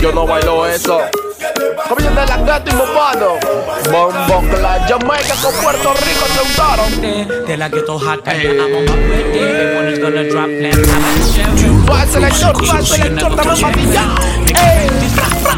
Yo 0.00 0.10
no 0.12 0.26
bailo 0.26 0.64
eso. 0.66 1.02
Comienza 1.86 2.20
de 2.22 2.26
la 2.26 2.36
gata 2.38 2.70
y 2.70 2.74
mopado. 2.74 3.38
Bombo 3.92 4.56
la 4.56 4.86
Jamaica 4.88 5.34
con 5.42 5.52
Puerto 5.62 5.92
Rico 5.92 6.26
se 6.32 6.40
untaron. 6.48 7.46
De 7.46 7.56
la 7.58 7.68
ghetto 7.68 7.98
hot 7.98 8.26
and 8.26 8.42
eh. 8.42 8.58
I'm 8.58 8.74
on 8.74 8.84
my 8.86 8.92
way. 9.10 9.38
Everyone 9.38 9.88
is 9.88 9.98
gonna 9.98 10.24
drop. 10.30 10.48
I'm 10.48 10.72
Suave 11.84 12.08
selector, 12.08 12.64
suave 12.64 12.86
selector, 12.86 13.28
dame 13.28 13.56
patilla. 13.60 14.04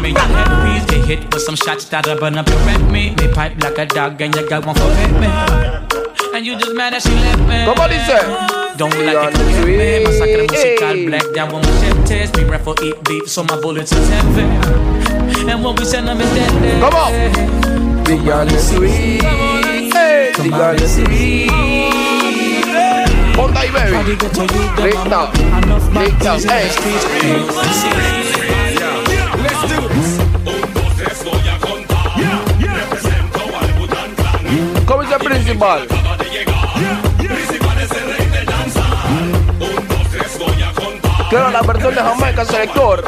Your 0.03 0.19
headpiece 0.19 0.85
get 0.85 1.05
hit 1.05 1.33
with 1.33 1.43
some 1.43 1.55
shots 1.55 1.93
up 1.93 2.05
your 2.05 2.19
red 2.19 2.91
meat. 2.91 3.15
Me 3.21 3.27
pipe 3.33 3.63
like 3.63 3.77
a 3.77 3.85
dog 3.85 4.21
and 4.21 4.35
you 4.35 4.49
got 4.49 4.65
one 4.65 4.75
for 4.75 4.93
hit 4.95 5.11
me. 5.11 5.27
And 6.35 6.45
you 6.45 6.57
just 6.57 6.75
mad 6.75 6.91
that 6.91 7.01
she 7.01 7.15
left 7.15 7.39
me. 7.47 7.63
¿Cómo 7.65 7.87
dice? 7.87 8.56
Don't 8.77 8.93
like 8.93 9.33
it, 9.33 9.37
forget 9.59 9.77
me. 9.79 10.05
Masacre 10.05 10.45
musical, 10.47 10.95
black 11.07 11.25
down 11.33 11.51
when 11.51 11.61
we 11.65 11.71
ship 11.81 11.97
test. 12.05 12.33
Be 12.35 12.43
ref 12.43 12.61
for 12.61 12.75
eat 12.83 13.03
beef, 13.05 13.27
so 13.27 13.43
my 13.43 13.59
bullets 13.59 13.91
is 13.91 14.07
heavy. 14.07 14.43
And 15.49 15.63
when 15.63 15.75
we 15.75 15.83
send 15.83 16.07
them, 16.07 16.21
it's 16.21 16.31
dead. 16.35 16.51
Come 16.81 16.93
on. 16.93 17.11
The 18.03 18.17
girl 18.23 18.47
is 18.47 18.69
sweet. 18.69 19.23
Hey, 19.93 20.31
the 20.37 20.49
girl 20.49 20.75
is 20.75 20.93
sweet. 20.93 21.49
Ponte 23.35 23.57
ahí, 23.57 23.69
baby. 23.71 24.15
Listo. 24.83 25.21
Listo. 25.93 26.31
Hey. 26.47 26.69
¿Cómo 34.85 35.01
es 35.01 35.11
el 35.11 35.19
principal? 35.19 35.87
Claro, 41.29 41.51
la 41.51 41.61
versión 41.61 41.93
de 41.93 42.01
Jamaica 42.01 42.45
Selector. 42.45 43.03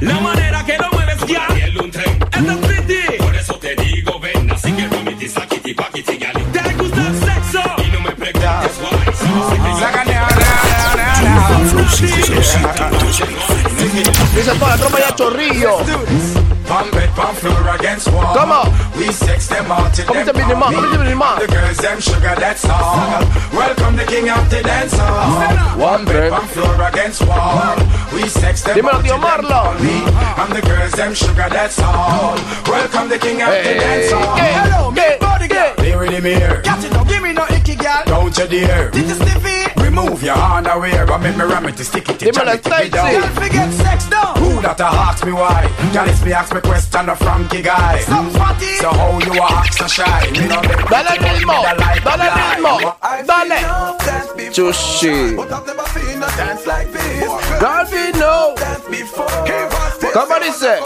La 0.00 0.20
manera 0.20 0.64
que 0.64 0.78
lo 0.78 0.90
mueves 0.92 1.26
ya. 1.26 1.46
Pump 16.76 16.94
it, 16.96 17.08
pump 17.16 17.38
floor 17.38 17.68
against 17.74 18.12
wall. 18.12 18.34
Come 18.34 18.52
on. 18.52 18.68
We 18.98 19.10
sex 19.10 19.46
them 19.48 19.72
out 19.72 19.94
to 19.94 20.02
Come 20.02 20.16
them 20.16 20.26
to 20.26 20.32
Minima, 20.34 20.66
come 20.68 20.92
to 20.92 20.98
Minima. 20.98 21.38
The 21.40 21.46
girls 21.48 21.78
them 21.78 22.00
sugar, 22.00 22.34
that's 22.36 22.66
all. 22.66 23.24
Welcome 23.56 23.96
the 23.96 24.04
king 24.04 24.28
of 24.28 24.44
the 24.50 24.62
dance 24.62 24.92
hall. 24.92 25.80
One 25.80 26.04
Pump 26.04 26.10
it, 26.10 26.30
pump 26.30 26.50
floor 26.50 26.76
against 26.86 27.22
wall. 27.26 27.76
We 28.12 28.28
sex 28.28 28.60
them 28.60 28.76
Dímelo, 28.76 28.92
out 28.92 29.04
tío 29.04 29.16
to 29.16 29.20
them 29.20 29.20
Marlon. 29.24 29.72
only. 29.72 30.04
And 30.36 30.52
the 30.52 30.60
girls 30.68 30.92
them 30.92 31.14
sugar, 31.14 31.48
that's 31.48 31.78
all. 31.80 32.36
Welcome 32.68 33.08
the 33.08 33.18
king 33.24 33.40
of 33.40 33.48
the 33.48 33.72
dance 33.80 34.12
hall. 34.12 34.36
Hello, 34.36 34.90
me 34.90 35.16
body 35.18 35.48
girl. 35.48 35.72
Here 35.80 36.04
in 36.04 36.12
the 36.12 36.20
mirror. 36.20 36.60
Catch 36.60 36.84
it, 36.84 36.92
don't 36.92 37.08
give 37.08 37.22
me 37.22 37.32
no 37.32 37.46
icky 37.56 37.76
girl. 37.76 38.02
Don't 38.04 38.36
you 38.36 38.48
dare. 38.48 38.90
Did 38.90 39.08
you 39.08 39.14
stiffy? 39.14 39.65
Remove 39.96 40.22
your 40.22 40.36
underwear 40.36 41.10
and 41.10 41.22
make 41.22 41.36
me 41.38 41.44
ram 41.44 41.64
it 41.64 41.76
to 41.78 41.84
stick 41.84 42.06
it 42.10 42.18
to 42.18 42.30
jam 42.30 42.48
it 42.48 42.62
to 42.64 42.68
me 42.68 42.88
down. 42.90 43.08
Stacy. 43.08 43.18
Girl, 43.18 43.28
forget 43.34 43.72
sex 43.72 44.10
now. 44.10 44.34
Who 44.34 44.60
that 44.60 44.78
a 44.78 44.84
ask 44.84 45.24
me 45.24 45.32
why? 45.32 45.72
Girl, 45.94 46.06
it's 46.06 46.22
me 46.22 46.34
ask 46.34 46.52
me 46.52 46.60
question 46.60 47.08
a 47.08 47.16
Frankie 47.16 47.62
guy. 47.62 48.00
Stop 48.00 48.30
fatty. 48.32 48.76
So 48.76 48.90
how 48.92 49.18
you 49.24 49.40
a 49.40 49.44
act 49.56 49.72
so 49.72 49.86
shy? 49.88 50.30
Me 50.36 50.48
no 50.52 50.60
make 50.68 50.84
Dale 50.92 51.08
al 51.08 51.16
ritmo, 51.16 51.64
dale 52.04 52.28
al 52.28 52.36
ritmo, 52.44 52.76
dale. 53.24 53.56
Chushi. 54.52 55.32
God 57.58 57.88
we 57.90 58.12
know. 58.20 58.54
Come 60.12 60.40
dice. 60.44 60.76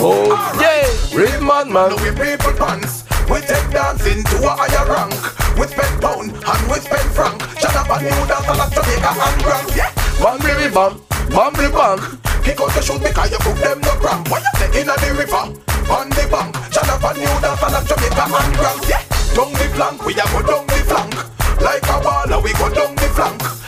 Oh 0.00 0.32
yeah, 0.56 0.88
Rhythm 1.14 1.72
man. 1.72 1.92
We 2.00 2.10
people 2.16 2.56
pants. 2.56 3.04
We 3.28 3.40
take 3.44 3.68
dancing 3.70 4.24
to 4.24 4.36
a 4.40 4.52
higher 4.56 4.88
rank. 4.88 5.12
With 5.58 5.72
pen 5.76 6.00
pound 6.00 6.32
and 6.32 6.62
with 6.70 6.88
pen 6.88 7.08
frank. 7.12 7.36
Shut 7.60 7.76
up 7.76 7.90
and 7.92 8.08
new 8.08 8.24
dance 8.24 8.48
like 8.48 8.72
Jamaica 8.72 9.10
and 9.12 9.42
Grand. 9.44 9.68
Yeah. 9.76 9.92
Bam 10.16 10.38
baby 10.40 10.72
bam, 10.72 10.96
bam 11.28 11.52
bam. 11.52 11.98
Kick 12.40 12.60
out 12.60 12.72
the 12.72 12.80
shoot 12.80 13.02
because 13.02 13.30
you 13.30 13.38
cook 13.44 13.58
them 13.60 13.80
no 13.84 13.92
cramp. 14.00 14.30
Why 14.32 14.40
you 14.40 14.52
say 14.56 14.80
inna 14.80 14.96
the 14.96 15.12
river? 15.12 15.44
On 15.92 16.08
the 16.08 16.24
bank. 16.32 16.56
Shut 16.72 16.88
up 16.88 17.04
and 17.04 17.18
new 17.20 17.34
dance 17.44 17.60
like 17.60 17.84
Jamaica 17.84 18.24
and 18.32 18.54
Grand. 18.56 18.80
Yeah. 18.88 19.02
Down 19.36 19.52
the 19.52 19.66
flank, 19.76 20.04
we 20.06 20.12
a 20.16 20.24
go 20.32 20.40
down 20.40 20.66
the 20.66 20.80
flank. 20.88 21.14
Like 21.60 21.84
a 21.84 21.96
baller, 22.00 22.42
we 22.42 22.52
go 22.56 22.72
down 22.72 22.96
the 22.96 23.08
flank. 23.12 23.67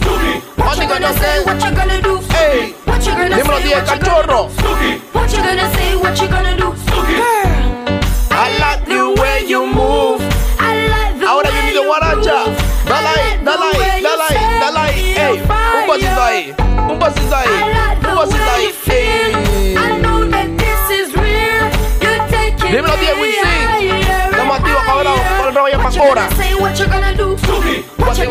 What 0.71 0.79
you 0.79 0.87
gonna 0.87 1.13
say? 1.19 1.43
What 1.43 1.61
you 1.61 1.71
gonna 1.75 2.01
do? 2.01 2.17
Ey, 2.33 2.71
What 2.85 3.05
you 3.05 3.11
gonna 3.11 3.35
dímelo, 3.35 3.59
say? 3.59 3.67
DJ 3.67 3.75
What 3.75 3.91
you 3.91 3.99
gonna 3.99 3.99
Cachorro. 3.99 4.41
What 5.11 5.31
you 5.33 5.43
gonna 5.43 5.73
say? 5.75 5.95
What 5.97 6.21
you 6.21 6.27
gonna 6.29 6.55
do? 6.55 6.71
Girl, 7.11 7.99
I 8.31 8.57
like 8.57 8.85
the 8.85 9.21
way 9.21 9.43
you 9.45 9.65
move. 9.67 10.21
I 10.59 10.87
like 10.87 11.19
the 11.19 11.27
Ahora 11.27 11.49
way 11.51 11.73
yo 11.75 11.81
you 11.83 11.89
guaracha. 11.89 12.55
Dale 12.87 13.07
ahí, 13.07 13.43
dale 13.43 13.65
ahí, 13.67 14.01
dale 14.01 14.23
ahí, 14.29 14.39
dale 14.61 14.79
ahí. 14.79 15.15
Ey, 15.17 15.41
un 15.75 15.87
pasito 15.87 16.21
ahí, 16.23 16.55
un 16.89 16.99
pasito 16.99 17.35
ahí, 17.35 17.49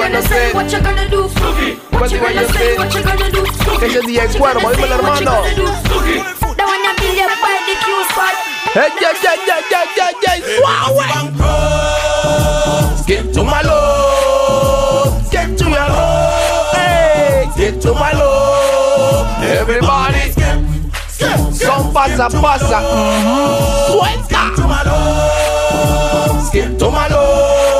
gonna 0.00 0.22
say? 0.22 0.52
What 0.52 0.72
you 0.72 0.80
gonna 0.80 1.08
do? 1.08 1.22
What 1.98 2.10
you 2.10 2.18
gonna 2.18 2.48
say? 2.48 2.76
What 2.78 2.94
you 2.94 3.02
gonna 3.02 3.30
do? 3.30 3.44
Ese 3.84 3.96
es 3.96 4.04
DJ 4.06 4.38
Cuervo, 4.38 4.70
dímelo, 4.72 4.94
hermano. 4.96 5.30
gonna 5.30 5.54
do? 5.54 5.66
That 6.56 6.66
wanna 6.66 6.92
be 7.00 7.08
your 7.20 7.28
body 7.42 7.74
cute 7.84 8.06
spot. 8.10 8.34
Hey, 8.72 8.88
yeah, 9.00 9.14
yeah, 9.22 9.36
yeah, 9.46 9.60
yeah, 9.70 9.84
yeah, 9.96 10.10
yeah. 10.24 10.36
Suave. 10.56 11.00
Get 13.06 13.24
to 13.34 13.42
my 13.44 13.62
love. 13.62 15.30
Get 15.30 15.58
to 15.58 15.64
your 15.64 15.88
love. 15.88 16.74
Hey, 16.76 17.48
get 17.56 17.80
to 17.82 17.92
my 17.92 18.12
love. 18.12 19.42
Everybody. 19.42 20.32
Son 21.52 21.92
pasa, 21.92 22.28
pasa. 22.40 22.78
Mhm. 22.80 23.48
Suelta. 23.88 24.42
Get 26.52 26.78
to 26.78 26.90
my 26.90 27.08
love. 27.08 27.80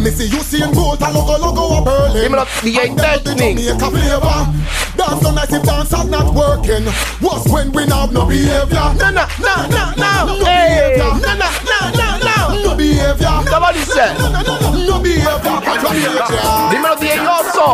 getting 0.00 0.04
Me 0.04 0.10
see 0.10 0.26
you 0.26 0.42
seeing 0.42 0.72
both 0.74 1.00
a 1.00 1.10
logo 1.12 1.38
logo 1.38 1.76
a 1.76 1.82
Berlin 1.84 2.32
Dímelo, 2.32 2.44
DJ 2.60 2.96
Technic. 2.96 3.56
Jamaica 3.56 3.90
flavor 3.90 4.40
Dance 4.96 5.22
so 5.22 5.30
nice 5.30 5.52
if 5.52 5.62
dance 5.62 5.92
are 5.94 6.04
not 6.04 6.34
working 6.34 6.84
What's 7.20 7.48
when 7.50 7.72
we 7.72 7.86
have 7.86 8.12
no 8.12 8.26
behavior 8.26 8.94
No, 8.96 9.10
no, 9.10 9.26
no, 9.40 9.54
no, 9.68 9.92
no. 9.96 10.26
No 10.26 10.44
behavior 10.44 11.04
no, 11.20 11.34
no, 11.34 11.48
no, 11.68 11.78
no, 11.96 12.08
no. 12.24 12.64
No 12.64 12.76
behavior 12.76 13.50
Somebody 13.50 13.80
said. 13.80 14.18
No, 14.18 14.30
no, 14.30 14.42
no, 14.42 14.58
no, 14.60 14.70
no 14.86 15.02
behavior 15.02 15.40
behavior 15.40 16.26
Dímelo, 16.70 16.96
DJ 16.96 17.20
Oso. 17.26 17.68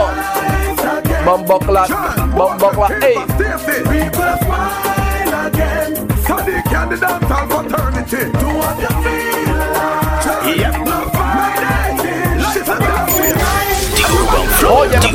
Bombo 1.25 1.59
clat, 1.59 1.91
bombo 2.37 2.71
clat. 2.71 3.03
Hey. 3.03 3.15
People 3.17 4.37
smile 4.45 5.47
again. 5.49 6.09
So 6.25 6.37
they 6.37 6.63
can 6.63 6.89
the 6.91 6.97
dance 7.01 7.31
all 7.31 7.47
fraternity. 7.49 8.31
Do 8.39 8.47
what 8.47 8.79
you 8.79 8.89
feel 9.03 9.57
like. 9.75 10.57
Yep. 10.57 11.16
The 12.67 12.73
Urban 12.73 14.49
Flow, 14.59 14.83
Oye, 14.83 14.99
The 14.99 15.09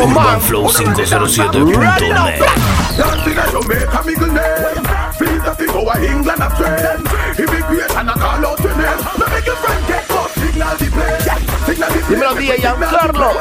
Dímelo, 12.08 12.34
DJ 12.36 12.62
Giancarlo. 12.62 13.32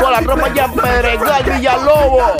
Con 0.00 0.12
la 0.12 0.20
ropa 0.20 0.48
ya 0.54 0.68
Pedregal, 0.68 1.44
Villalobo. 1.44 2.38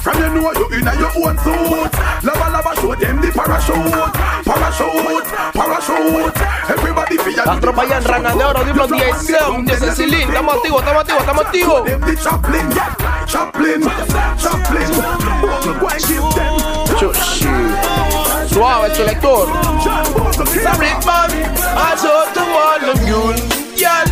From 0.00 0.18
you 0.18 0.28
know 0.30 0.52
you 0.52 0.66
in 0.78 0.84
your 0.98 1.12
own 1.28 1.36
suit. 1.38 1.92
Lava 2.22 2.50
lava 2.50 2.74
show 2.80 2.94
them 2.94 3.20
the 3.20 3.30
parachute, 3.32 4.12
parachute, 4.44 5.26
Parachute. 6.10 6.50
Everybody 6.70 7.16
feel 7.18 7.36
La 7.44 7.60
tropa 7.60 7.84
ya 7.86 7.98
en 7.98 8.04
Rana 8.04 8.34
de 8.34 8.44
Oro, 8.44 8.64
dímelo, 8.64 8.86
DJ 8.86 9.14
Sam, 9.14 9.64
de 9.64 9.76
Cecilín. 9.76 10.28
Estamos 10.28 10.56
activos, 10.56 10.80
estamos 10.80 11.00
activos, 11.02 11.20
estamos 11.20 11.46
activos. 11.46 11.82
Chaplin, 12.22 12.70
Chaplin, 13.26 13.80
Chaplin. 14.38 14.90
Go 15.80 15.88
and 15.88 16.06
give 16.06 16.22
them. 16.34 16.54
Chushi. 16.98 17.54
Suave, 18.48 18.94
selector. 18.94 19.46
Man, 21.06 21.30
I 21.76 21.96
to 22.34 22.40
one 22.40 22.84
of 22.90 23.00
you. 23.08 23.34
Yeah. 23.76 24.04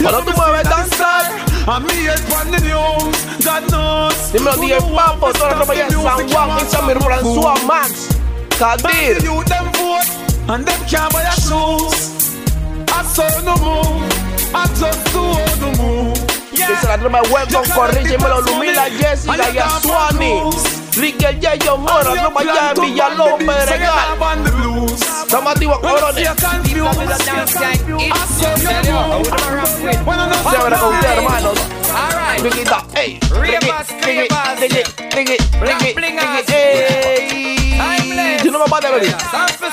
Cuando 0.00 0.22
tú 0.22 0.32
mueves 0.36 0.68
danzar. 0.68 1.50
A 1.66 1.78
mí 1.78 2.06
es 2.06 2.20
pan 2.22 2.50
de 2.50 2.58
Dios, 2.60 3.04
God 3.44 3.68
knows. 3.68 4.32
Dímelo, 4.32 4.56
DJ 4.56 4.80
Papo, 4.94 5.30
toda 5.32 5.50
la 5.50 5.56
tropa 5.56 5.74
ya 5.74 5.86
en 5.86 5.92
San 5.92 6.28
Juan, 6.28 6.50
en 6.90 7.00
François, 7.00 7.62
Max, 7.64 8.08
Kadir. 8.58 9.18
And 10.50 10.66
them 10.66 10.82
can't 10.88 11.12
buy 11.12 11.22
a 11.22 11.30
shoes. 11.46 12.26
I 12.90 13.04
saw 13.06 13.22
no 13.46 13.54
move. 13.62 14.02
I 14.52 14.66
just 14.74 14.98
do 15.14 15.22
no 15.62 15.70
move. 15.78 16.18
Yeah. 16.52 16.74
Esa 16.74 16.96
la 16.96 17.22
welcome 17.30 17.62
for 17.70 17.86
Richie 17.94 18.18
Melo 18.18 18.40
Lumila, 18.42 18.90
Jessica 18.90 19.48
y 19.54 19.58
a 19.58 19.68
Suami. 19.78 20.50
Ricky 20.96 21.38
Yeyo 21.38 21.78
Mora, 21.78 22.14
no 22.16 22.30
vaya 22.32 22.70
a 22.70 22.74
Villalón, 22.74 23.46
Meregal. 23.46 24.18
Estamos 25.22 25.52
activos, 25.52 25.78
corones. 25.78 26.28
Se 30.50 30.56
habrá 30.56 30.78
con 30.80 30.94
usted, 30.94 31.10
hermanos. 31.10 31.58
Riquita, 32.42 32.84
ey. 32.96 33.20
Ricky, 33.38 33.54
Ricky, 33.54 33.70
Ricky, 34.02 34.28
Ricky, 34.58 34.82
Ricky, 35.14 35.36
Ricky, 35.60 35.94
Ricky, 35.94 35.94
Ricky, 35.94 37.49
no 38.50 38.58
me 38.58 38.64
mata, 38.70 38.90
Ricky. 38.92 39.10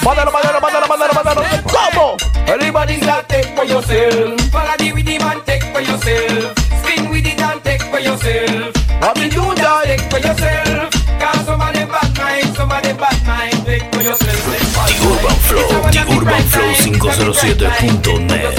Mátalo, 0.04 0.32
mátalo, 0.32 0.60
mátalo, 0.62 0.88
mátalo, 0.88 1.14
mátalo. 1.14 1.42
¿Cómo? 1.66 2.16
Everybody 2.48 3.00
got 3.00 3.28
take 3.28 3.54
for 3.56 3.66
yourself. 3.66 4.40
Follow 4.52 4.76
the 4.78 4.92
and 5.20 5.44
take 5.46 5.64
for 5.74 5.82
yourself. 5.82 6.54
Spin 6.84 7.10
with 7.10 7.26
it 7.26 7.42
and 7.42 7.64
take 7.64 7.82
for 7.84 8.00
yourself. 8.00 8.74
Mean, 9.20 9.32
you 9.32 9.56
die. 9.56 9.86
Take 9.86 10.02
for 10.10 10.20
yourself. 10.20 10.90
Cause 11.20 11.46
some 11.46 11.62
of 11.62 11.74
them 11.74 11.90
bad 11.90 12.18
mind, 12.18 12.56
some 12.56 12.72
of 12.72 12.82
them 12.84 12.98
bad 12.98 13.26
mind. 13.26 13.66
Take 13.66 13.94
for 13.94 14.02
yourself. 14.02 14.46
The 14.88 14.94
Urban 15.04 15.36
Flow, 15.48 15.68
The 15.92 16.02
Urban 16.08 16.44
Flow 16.48 16.74
507.net. 17.12 18.56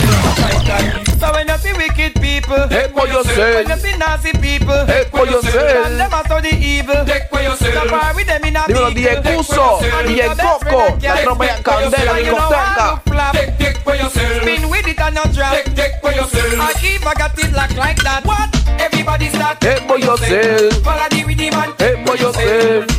wicked 2.09 2.23
people, 2.23 2.69
Take 2.69 2.93
for 2.93 3.07
yourself. 3.07 3.55
When 3.55 3.69
you 3.69 3.77
see 3.77 3.97
nasty 3.99 4.33
people, 4.33 4.87
Take 4.87 5.09
for 5.09 5.27
yourself. 5.27 5.87
And 5.87 6.01
them 6.01 6.13
are 6.13 6.43
the 6.43 6.55
evil. 6.55 7.05
Take 7.05 7.29
for 7.31 7.41
yourself. 7.41 7.75
So 7.75 7.89
far 7.89 8.15
with 8.15 8.27
them 8.27 8.45
in 8.45 8.57
a 8.57 8.61
Dímelo, 8.61 8.91
DJ 8.91 9.23
vehicle. 9.23 9.43
Cuso, 9.43 9.81
DJ 9.81 9.85
if 9.85 10.17
you're 10.17 10.35
desperate, 10.35 10.71
Coco, 10.71 10.97
you 10.97 11.09
la 11.09 11.21
ya 11.21 11.35
for 11.35 11.63
Candela. 11.63 12.15
Nico 12.15 12.27
You 12.27 12.33
know 12.33 12.49
Tanka. 12.49 12.81
how 12.81 12.95
to 12.97 13.11
flap. 13.11 13.35
Take, 13.35 13.59
take 13.59 13.77
for 13.79 13.95
yourself. 13.95 14.43
Spin 14.43 14.71
with 14.71 14.89
it 14.89 15.01
and 15.01 15.15
not 15.15 15.33
drop. 15.33 15.53
Take, 15.55 15.75
take 15.75 15.95
for 16.01 16.13
yourself. 16.13 16.61
I 16.61 16.73
keep 16.81 17.07
I 17.07 17.15
got 17.15 17.39
it 17.39 17.53
locked 17.53 17.77
like 17.77 18.03
that. 18.03 18.25
What? 18.25 18.49
Everybody 18.81 19.29
start. 19.29 19.61
Take 19.61 19.83
for 19.87 19.99
yourself. 19.99 20.83
Follow 20.85 21.09
the 21.11 21.25
rhythm 21.27 21.55
and 21.55 21.79
Take 21.79 22.07
for 22.07 22.17
yourself. 22.17 22.98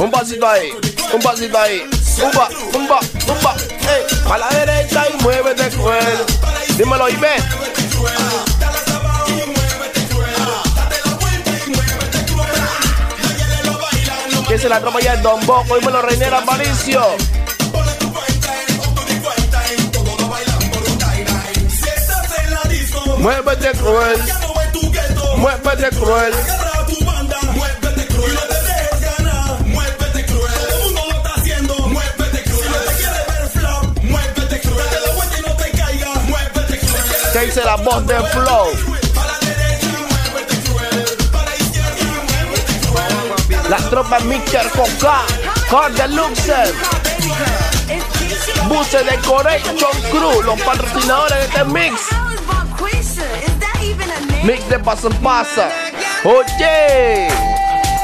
Un 0.00 0.10
pasito 0.10 0.48
ahí, 0.48 0.70
un 1.12 1.20
pasito 1.20 1.58
ahí. 1.58 1.86
Zumba, 2.02 2.48
zumba, 2.72 3.00
zumba. 3.26 3.54
Ey, 3.82 4.32
a 4.32 4.38
la 4.38 4.48
derecha 4.48 5.04
y 5.10 5.22
muévete 5.22 5.68
cruel. 5.68 6.24
Dímelo, 6.78 7.06
Ivette. 7.10 7.44
Que 14.48 14.58
se 14.58 14.70
la 14.70 14.80
tropa 14.80 15.00
ya 15.00 15.12
el 15.12 15.22
Don 15.22 15.44
Boco, 15.44 15.76
dímelo, 15.78 16.00
Reinera 16.00 16.38
Aparicio. 16.38 17.02
Muévete 23.18 23.72
cruel. 23.72 24.22
Muévete 25.36 25.90
cruel. 25.90 26.59
La 37.56 37.76
voz 37.76 38.06
de 38.06 38.14
Flow. 38.28 38.68
La 43.68 43.76
tropa 43.90 44.20
Mixer 44.20 44.68
Coca, 44.70 45.22
Car 45.68 45.90
Deluxe, 45.92 46.72
Buses 48.68 49.04
Decoration 49.04 49.76
Crew, 50.10 50.42
los 50.42 50.60
patrocinadores 50.62 51.38
de 51.38 51.44
este 51.46 51.64
mix. 51.64 52.00
Mix 54.44 54.68
de 54.68 54.78
paso 54.78 55.08
en 55.08 55.16
paso. 55.16 55.62
Oye, 56.24 57.28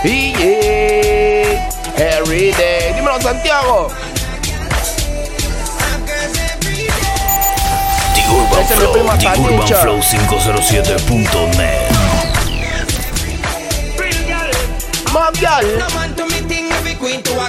y 0.02 0.32
yeah, 0.34 1.68
every 1.96 2.52
day. 2.52 2.94
Dímelo, 2.94 3.20
Santiago. 3.20 3.88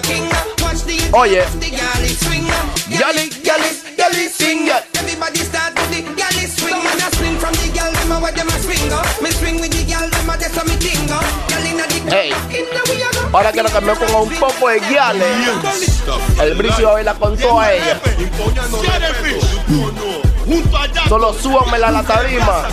King. 0.08 0.26
Watch 0.63 0.84
the 0.88 0.97
Oye. 1.13 1.43
the 1.60 1.69
galley 1.71 2.13
swing. 2.15 2.47
Galley, 2.88 3.28
galley, 3.43 3.71
galley 3.95 4.28
swing, 4.28 4.65
yeah. 4.65 4.84
Everybody 4.95 5.39
start 5.43 5.76
with 5.76 5.91
the 5.91 6.02
galley 6.15 6.47
swing. 6.47 6.73
Some 6.73 6.84
man 6.84 7.04
a 7.04 7.10
swing 7.15 7.36
from 7.38 7.54
the 7.60 7.67
gal, 7.76 7.91
them 7.91 8.12
a 8.12 8.19
what 8.19 8.36
them 8.36 8.47
a 8.47 8.58
swing. 8.63 8.88
Me 9.21 9.30
swing 9.32 9.60
with 9.60 9.71
the 9.71 9.84
gal, 9.84 10.08
them 10.10 10.30
a 10.30 10.36
that's 10.38 10.58
a 10.58 10.63
me 10.65 10.76
thing. 10.80 11.10
uh. 11.12 11.21
Gal 11.52 11.65
inna 11.67 11.86
the 11.88 12.00
Hey. 12.08 12.32
Ahora 13.34 13.52
quiero 13.52 13.69
que 13.69 13.82
me 13.82 13.95
ponga 13.95 14.19
un 14.21 14.34
poco 14.36 14.69
de 14.69 14.80
guiales. 14.80 15.28
El 16.39 16.56
bricio 16.56 16.93
baila 16.93 17.13
con 17.15 17.38
toda 17.38 17.73
ella. 17.73 18.00
Solo 21.10 21.34
súbamela 21.34 21.88
a 21.88 21.92
la 21.92 22.04
tarima. 22.04 22.64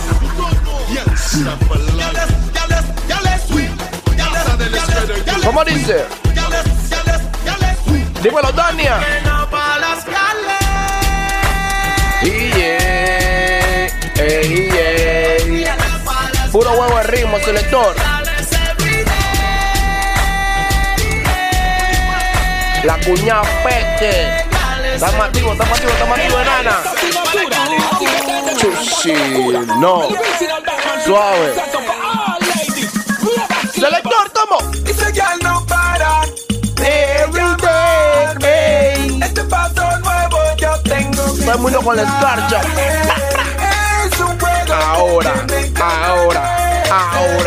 ¿Cómo 5.43 5.63
dice? 5.65 6.05
Dímelo, 8.21 8.51
Dania. 8.51 8.99
Yeah, 12.23 13.87
ey. 14.17 15.65
Puro 16.51 16.71
huevo 16.71 16.97
de 16.97 17.03
ritmo, 17.03 17.37
selector. 17.39 17.95
La 22.83 22.97
cuña 22.99 23.41
peque. 23.63 24.45
Estamos 24.95 25.25
activos, 25.25 25.51
estamos 25.51 25.77
activos, 25.77 25.93
estamos 25.93 26.17
activos, 26.17 26.41
enana. 26.41 26.79
Chushi, 28.57 29.13
no. 29.79 30.07
Suave. 31.05 31.53
Selector, 33.73 34.31
¿cómo? 34.33 34.71
Dice 34.83 35.11
girl 35.13 35.39
no 35.43 35.65
para. 35.65 36.21
Every 36.77 37.55
day. 37.61 39.19
Este 39.21 39.43
paso 39.43 39.83
nuevo 39.99 40.37
yo 40.57 40.79
tengo 40.83 41.35
que 41.35 41.41
Todo 41.43 41.53
el 41.53 41.59
mundo 41.59 41.81
con 41.81 41.95
la 41.95 42.03
escarcha. 42.03 42.61
Ahora, 44.71 45.33
ahora, 45.79 46.43
ahora. 46.89 47.45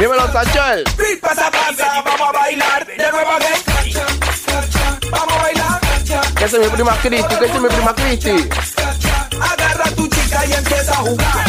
Dímelo, 0.00 0.32
Sachel. 0.32 0.82
Pasa, 1.20 1.50
pasa. 1.50 2.02
Vamos 2.02 2.28
a 2.28 2.32
bailar. 2.32 2.86
De 2.86 3.10
nuevo 3.12 3.32
again. 3.32 5.10
Vamos 5.10 5.34
a 5.34 5.42
bailar. 5.42 5.80
Esa 6.42 6.56
es 6.56 6.58
mi 6.58 6.68
prima 6.68 6.96
Cristi, 7.02 7.34
esa 7.34 7.44
es 7.44 7.60
mi 7.60 7.68
prima 7.68 7.94
Cristi. 7.94 8.48
agarra 9.38 9.84
a 9.84 9.90
tu 9.90 10.08
chica 10.08 10.46
y 10.46 10.52
empieza 10.54 10.92
a 10.92 10.96
jugar. 10.96 11.46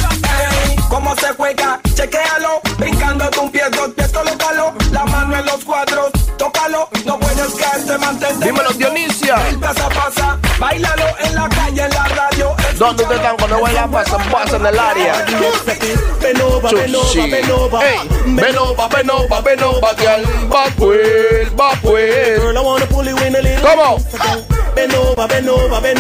Ey, 0.68 0.76
¿Cómo 0.90 1.16
se 1.16 1.28
juega? 1.34 1.80
Chequéalo, 1.96 2.60
brincando 2.78 3.30
tu 3.30 3.50
pie, 3.54 3.64
dos 3.72 3.90
pies, 3.96 4.10
colócalo. 4.12 4.74
La 4.92 5.06
mano 5.06 5.38
en 5.38 5.46
los 5.46 5.64
cuadros, 5.64 6.12
tócalo. 6.38 6.90
No 7.06 7.18
puedes 7.20 7.54
caerte, 7.54 7.98
mantente. 8.00 8.46
Dímelo, 8.46 8.70
Dionisia. 8.72 9.38
Pasa, 9.62 9.88
pasa, 9.88 10.38
bailalo 10.60 11.06
en 11.20 11.36
la 11.36 11.48
calle, 11.48 11.86
en 11.86 11.90
la 11.90 12.04
radio. 12.04 12.56
¿Dónde 12.82 13.04
ustedes 13.04 13.22
están 13.22 13.38
cuando 13.38 13.62
bailan? 13.62 13.92
Pasan, 13.92 14.28
pasan 14.32 14.62
en 14.62 14.74
el 14.74 14.80
área. 14.80 15.24
Chuchi. 16.68 17.20
Ey, 17.20 17.38
ven 18.26 18.58
over, 18.58 18.90
ven 18.90 19.10
over, 19.12 19.44
ven 19.44 19.62
over, 19.62 19.96
girl. 19.98 20.26
Va 20.52 20.66
pues, 20.76 21.52
va 21.52 21.74
pues. 21.84 22.40
¿Cómo? 23.62 23.98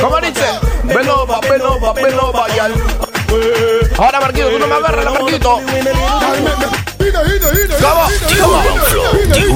¿Cómo 0.01 0.19
dice? 0.21 0.47
Ven 0.85 1.07
over, 1.07 1.39
girl. 2.51 2.73
Ahora, 3.99 4.19
Marquito, 4.19 4.49
tú 4.49 4.57
no 4.57 4.65
me 4.65 4.73
agarras, 4.73 5.05
Marquito. 5.05 5.61
¿Cómo? 7.79 8.07
¿Cómo? 8.41 8.57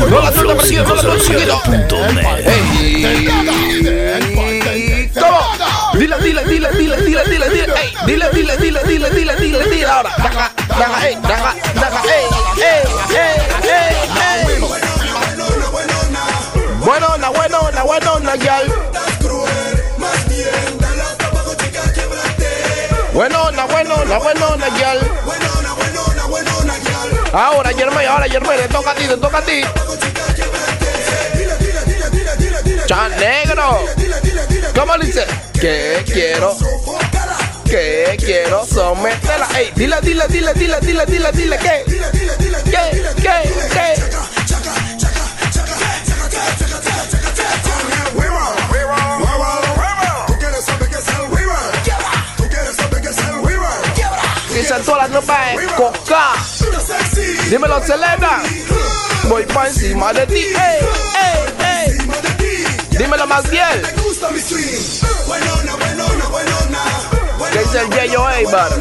No 0.09 0.19
la 0.19 0.31
suelta, 0.31 0.53
Marquito, 0.53 0.83
no 0.83 0.95
la 0.95 1.01
suelta, 1.01 1.55
Marquito. 1.65 1.97
Ey. 3.65 4.54
Dile, 5.97 6.17
dile, 6.19 6.43
dile, 6.43 6.69
dile, 6.71 6.97
dile, 6.97 7.23
dile, 7.23 7.49
dile, 7.49 7.73
ey, 7.79 7.95
dile, 8.05 8.29
dile, 8.33 8.57
dile, 8.57 8.83
dile, 8.83 9.09
dile, 9.09 9.35
dile, 9.37 9.63
dile, 9.63 9.89
ahora, 9.89 10.11
daja, 10.17 10.51
daja, 10.67 11.07
ey, 11.07 11.15
daja, 11.21 11.55
daja, 11.73 12.01
ey, 12.03 12.25
ey, 12.59 12.83
ey, 13.15 13.35
ey, 13.63 13.95
ey. 14.19 14.59
Buenona, 16.83 17.29
buenona, 17.31 17.83
buenona, 17.83 18.35
yal. 18.35 18.65
Buenona, 23.13 23.65
buenona, 23.65 24.19
buenona, 24.19 24.67
yal. 24.77 24.99
Ahora, 27.33 27.69
Germán, 27.73 28.05
ahora, 28.05 28.27
Germán, 28.27 28.57
te 28.57 28.67
toca 28.67 28.91
a 28.91 28.95
ti, 28.95 29.07
te 29.07 29.17
toca 29.17 29.37
a 29.37 29.41
ti. 29.41 29.63
Chan 32.85 33.11
negro. 33.17 34.04
¿Cómo 34.75 34.97
dice? 34.97 35.25
Que 35.53 36.03
quiero. 36.05 36.55
Que 37.63 38.17
quiero 38.19 38.65
someterla. 38.65 39.47
Ey, 39.57 39.71
dile, 39.75 39.95
dile, 40.01 40.25
dile, 40.27 40.53
dile, 40.53 40.79
dile, 40.81 41.05
dile, 41.05 41.31
dile, 41.31 41.57
¿qué? 41.57 41.85
¿Qué? 42.65 43.03
¿Qué? 43.21 43.53
¿Qué? 43.71 44.15
Dicen 54.53 54.83
todas 54.83 55.03
las 55.03 55.09
notas 55.09 55.37
en 55.53 55.69
coca. 55.69 56.33
Dímelo, 57.49 57.81
celebra. 57.81 58.41
Voy 59.29 59.43
pa' 59.45 59.67
encima 59.67 60.11
de 60.11 60.27
ti. 60.27 60.35
Ey, 60.35 60.79
ey, 61.23 61.87
ey. 61.87 62.97
Dímelo 62.97 63.25
más 63.27 63.49
bien. 63.49 64.04
¿Qué 67.51 67.59
dice 67.59 67.79
el 67.79 67.89
Yeyo 67.91 68.29
Eibar? 68.29 68.71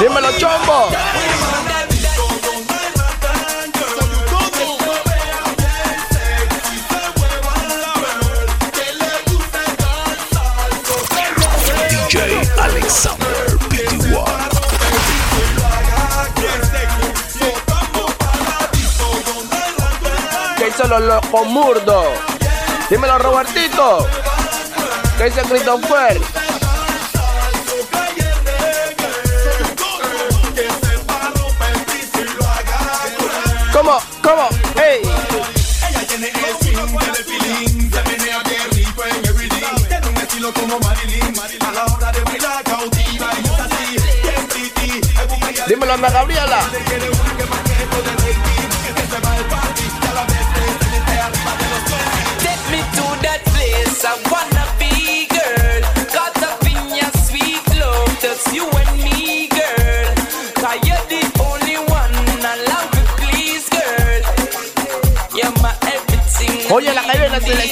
Dímelo, 0.00 0.32
chombo. 0.38 0.88
¿Qué 20.80 20.86
hizo 20.86 20.98
los 20.98 21.08
locos 21.08 21.46
murdos? 21.48 22.06
Dímelo, 22.88 23.18
Robertito. 23.18 24.06
¿Qué 25.18 25.24
dice? 25.24 25.42
¿Cómo? 33.74 33.98
¿Cómo? 34.22 34.48
¡Ey! 34.82 35.02
Ella 35.86 36.06
tiene 36.08 36.28
el 36.28 37.24
feeling, 37.26 37.90
se 37.90 38.02
menea. 38.04 38.42
Tiene 39.86 40.08
un 40.08 40.16
estilo 40.16 40.50
como 40.54 40.80
Marilyn, 40.80 41.34
a 41.60 41.72
la 41.72 41.84
hora 41.84 42.10
de 42.10 42.22
cautiva 42.64 43.30
Dímelo, 45.68 45.92
Ana 45.92 46.10
Gabriela. 46.10 46.60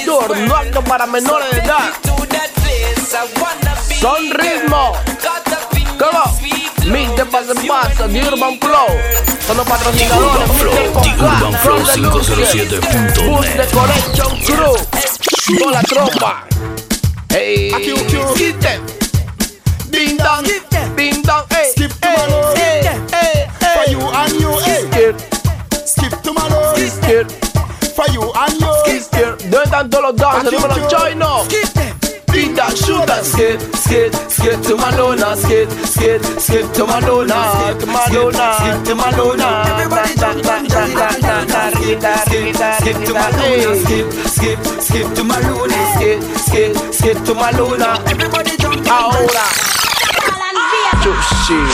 Selector, 0.08 0.38
no 0.38 0.56
apto 0.56 0.82
para 0.84 1.06
menores 1.06 1.50
de 1.50 1.60
edad. 1.60 1.90
Son 4.00 4.30
ritmo. 4.30 4.92
Caught 5.20 5.48
up 5.48 5.76
in 5.76 5.86
¿Cómo? 5.98 6.24
Mr. 6.86 7.26
Pasa 7.30 7.54
Pasa, 7.54 8.08
The 8.08 8.22
Urban 8.22 8.58
Flow. 8.60 8.86
Son 9.46 9.56
los 9.56 9.66
patrocinadores. 9.66 10.34
Urban 10.34 10.56
Flow. 10.56 11.02
The 11.02 11.10
Urban 11.10 11.54
Flow 11.54 11.78
From 11.78 11.84
the 11.84 11.96
Lucian, 11.98 12.38
507.net. 12.38 13.26
Bus 13.26 13.46
de 13.54 13.66
Collection 13.66 14.40
Crew. 14.44 14.76
Toda 15.58 15.72
la 15.72 15.82
tropa. 15.82 16.44
Hey. 17.30 17.70
System. 18.36 18.86
Ding 19.90 20.16
dong. 20.16 20.44
Ding 20.96 21.22
dong. 21.22 21.44
Hey. 21.50 21.70
Skip 21.72 21.92
to 22.00 22.08
hey, 22.08 22.82
hey, 23.12 23.46
hey. 23.60 23.84
For 23.84 23.90
you 23.90 24.00
and 24.00 24.32
you, 24.40 24.50
hey. 24.60 24.86
Skip. 24.90 25.86
Skip 25.86 26.22
to 26.22 26.32
my 26.32 26.48
love. 26.48 26.78
Skip. 26.78 27.30
For 27.94 28.08
you 28.12 28.32
and 28.32 28.57
Doing 29.48 29.70
that 29.70 29.88
dollar 29.88 30.12
dance, 30.12 30.44
and 30.44 30.52
even 30.52 30.70
on 30.70 30.82
China. 30.92 31.40
Skip 31.48 31.72
them. 31.72 31.96
Beat 32.28 32.52
that, 32.60 32.76
shoot 32.76 33.00
that, 33.08 33.24
skip, 33.24 33.56
skip, 33.80 34.12
skip 34.28 34.60
to 34.68 34.76
Madonna, 34.76 35.32
skip, 35.32 35.64
skip, 35.88 36.20
skip 36.36 36.68
to 36.76 36.84
Madonna, 36.84 37.32
skip 37.32 37.80
to 37.80 37.86
Madonna, 37.88 38.46
skate 38.60 38.84
to 38.84 38.92
Madonna. 38.92 39.48
Everybody 39.72 40.12
jump, 40.20 40.44
jump, 40.44 40.68
jump, 40.68 40.92
jump, 40.92 41.16
jump, 41.24 41.48
jump, 41.48 41.72
skip, 41.80 42.52
skip 42.60 42.98
to 43.08 43.12
Madonna, 43.16 43.72
skip, 43.80 44.06
skip, 44.28 44.60
skip 44.84 45.08
to 45.16 45.22
Madonna, 45.24 45.80
skate, 45.96 46.20
skate, 46.44 46.76
skate 46.92 47.20
to 47.24 47.32
Madonna. 47.32 47.96
Everybody 48.12 48.52
jump, 48.60 48.84
jump, 48.84 49.16
ahora. 49.16 49.48
Chuchi. 51.00 51.64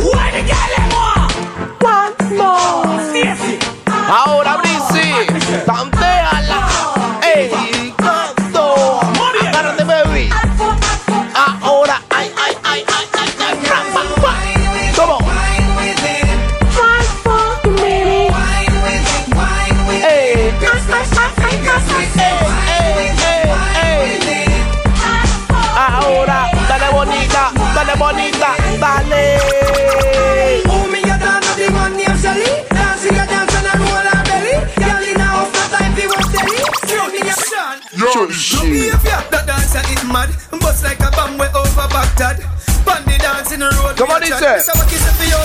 One, 0.00 0.40
more. 0.88 1.28
One 1.84 2.16
more. 2.40 3.63
Ahora, 4.08 4.58
Brisi, 4.58 5.26
tanteala. 5.64 6.43
Shot. 38.12 38.28
Chushi. 38.28 38.90
That 39.30 39.46
dancer 39.46 39.82
is 39.92 40.04
mad, 40.04 40.30
bust 40.60 40.84
like 40.84 41.00
a 41.00 41.10
bomb 41.12 41.38
way 41.38 41.48
over 41.54 41.88
Baghdad. 41.88 42.38
Bandy 42.84 43.16
dance 43.18 43.52
in 43.52 43.60
the 43.60 43.70
road. 43.80 43.96
¿Cómo 43.96 44.18
dice? 44.20 44.62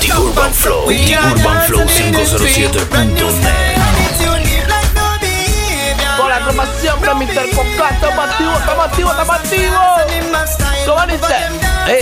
The 0.01 0.11
Urban 0.15 0.53
Flow, 0.53 0.87
The 0.87 1.15
Urban 1.15 1.61
Flow 1.67 1.85
507.net. 1.87 3.79
Con 6.17 6.29
la 6.29 6.39
tropa 6.43 6.65
siempre, 6.81 7.13
Mr. 7.15 7.55
Coca, 7.55 7.89
estamos 7.91 8.29
activos, 8.29 8.59
estamos 8.59 8.85
activos, 8.87 9.11
estamos 9.11 9.35
activos. 9.35 9.85
¿Cómo 10.85 11.05
dice? 11.07 11.35
Ey, 11.87 11.99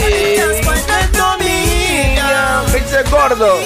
¿qué 2.72 2.80
dice 2.80 3.00
el 3.00 3.10
gordo? 3.10 3.60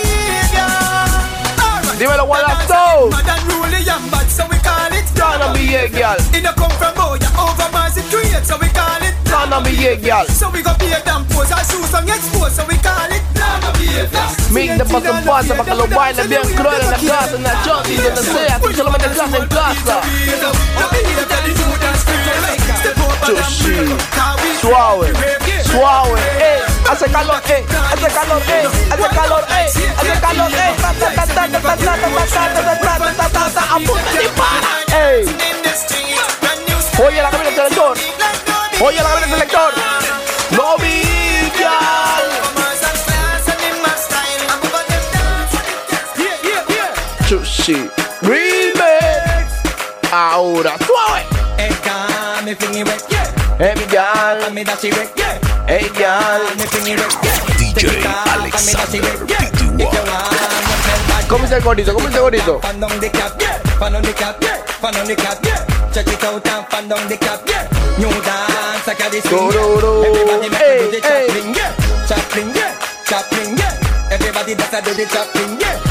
Dímelo, 1.98 2.26
Guadalajara. 2.26 2.62
Tana 5.22 5.54
me 5.54 5.76
a 5.76 5.88
girl. 5.88 6.18
Come 6.58 6.72
from 6.82 6.96
Boya, 6.96 7.30
over 7.38 7.72
my 7.72 7.90
it 7.94 8.44
so 8.44 8.58
we 8.58 8.70
call 8.70 9.02
it. 9.04 9.14
Tana 9.24 9.62
me 9.62 9.72
a 9.86 9.96
girl. 9.96 10.26
So 10.26 10.50
we 10.50 10.64
go 10.64 10.74
pay 10.80 10.92
a 10.94 11.04
damn 11.06 11.26
pose, 11.28 11.54
shoes 11.70 11.94
expose, 12.10 12.56
so 12.56 12.66
we 12.66 12.76
call 12.78 13.12
it. 13.12 13.31
Mix 14.50 14.78
de 14.78 14.86
paso 14.86 15.08
en 15.18 15.24
paso 15.26 15.54
para 15.56 15.64
que 15.70 15.76
lo 15.76 15.88
bailen 15.88 16.28
bien 16.30 16.42
cruel 16.56 16.82
en 16.82 16.92
la 16.92 16.98
casa, 16.98 17.36
en 17.36 17.44
la 17.44 17.64
choti, 17.64 17.96
donde 17.96 18.22
sea, 18.22 18.60
tú 18.60 18.74
solamente 18.74 19.06
en 19.08 19.14
casa, 19.14 19.38
en 19.38 19.48
casa. 19.48 20.02
Chushi, 23.26 23.96
suave, 24.60 25.14
suave, 25.64 26.20
eh, 26.40 26.60
hace 26.90 27.06
calor, 27.12 27.42
eh, 27.48 27.66
hace 27.94 28.08
calor, 28.14 28.42
eh, 28.48 28.68
hace 28.92 29.16
calor, 29.16 29.46
eh, 29.50 29.70
hace 29.98 30.20
calor, 30.20 30.52
eh, 30.52 30.76
ta 30.82 30.94
ta 31.00 31.08
ta 31.16 31.26
ta 31.26 31.48
ta 31.48 31.60
ta 31.62 31.76
ta 31.76 31.76
ta 31.76 31.98
ta 31.98 32.62
ta 32.62 32.76
ta 32.76 32.98
ta 32.98 33.14
ta 33.14 33.30
ta 33.30 33.44
ta 33.54 33.64
apunta 33.76 34.12
y 34.14 34.18
dispara, 34.18 34.72
eh. 34.94 35.26
Oye 37.06 37.22
la 37.22 37.32
del 37.32 37.40
oye 38.82 39.02
la 39.02 39.16
del 39.16 39.30
selector, 39.30 39.72
no. 40.52 40.76
Chushi, 40.78 42.31
ahora 50.12 50.76
suave. 50.86 51.26
me 52.44 52.54
fling 52.56 52.86
it, 52.86 53.04
yeah. 53.10 53.58
Hey, 53.58 53.74
mi 53.78 53.86
gal. 53.86 54.52
Me 54.54 54.64
dash 54.64 54.84
it, 54.84 55.12
yeah. 55.16 55.40
Hey, 55.68 55.90
gal. 55.98 56.42
Me 56.58 56.66
fling 56.66 56.94
it, 56.94 57.00
yeah. 57.24 57.52
DJ 57.58 58.06
Alexander 58.28 58.82
¿Cómo 61.30 61.46
está 61.46 61.58
el 61.58 61.64
gorito? 61.64 61.94
¿Cómo 61.94 62.08
está 62.08 62.18
el 62.18 62.24
gorito? 62.24 62.60
Fan 62.60 62.84
on 62.84 63.00
the 63.00 63.10
cap, 63.10 63.40
yeah. 63.40 63.58
Fan 63.80 63.96
on 63.96 64.02
the 64.02 64.14
cap, 64.14 64.36
yeah. 64.42 64.58
Fan 64.82 64.96
on 64.98 65.08
the 65.08 65.16
cap, 65.16 65.38
yeah. 65.46 65.66
Check 65.94 66.08
it 66.08 66.24
out 66.26 66.46
and 66.46 66.68
fan 66.68 66.92
on 66.92 67.08
the 67.08 67.18
cap, 67.18 67.40
yeah. 67.48 67.68
New 67.98 68.10
dance, 68.10 68.88
I 68.88 68.96
got 69.00 69.12
this 69.12 69.24
thing, 69.24 69.40
yeah. 69.40 70.08
Everybody 70.08 70.50
make 70.50 70.60
Hey, 70.60 70.80
do 70.80 70.92
the 70.92 71.08
hey. 71.08 71.28
chopping, 71.28 71.56
yeah. 71.56 72.08
Chopping, 72.08 72.50
yeah. 72.54 72.76
Chopping, 73.06 73.58
yeah. 73.58 74.12
Everybody 74.12 74.54
that's 74.56 74.74
a 74.74 74.82
do 74.82 74.94
the 74.94 75.06
chopping, 75.06 75.60
yeah. 75.62 75.91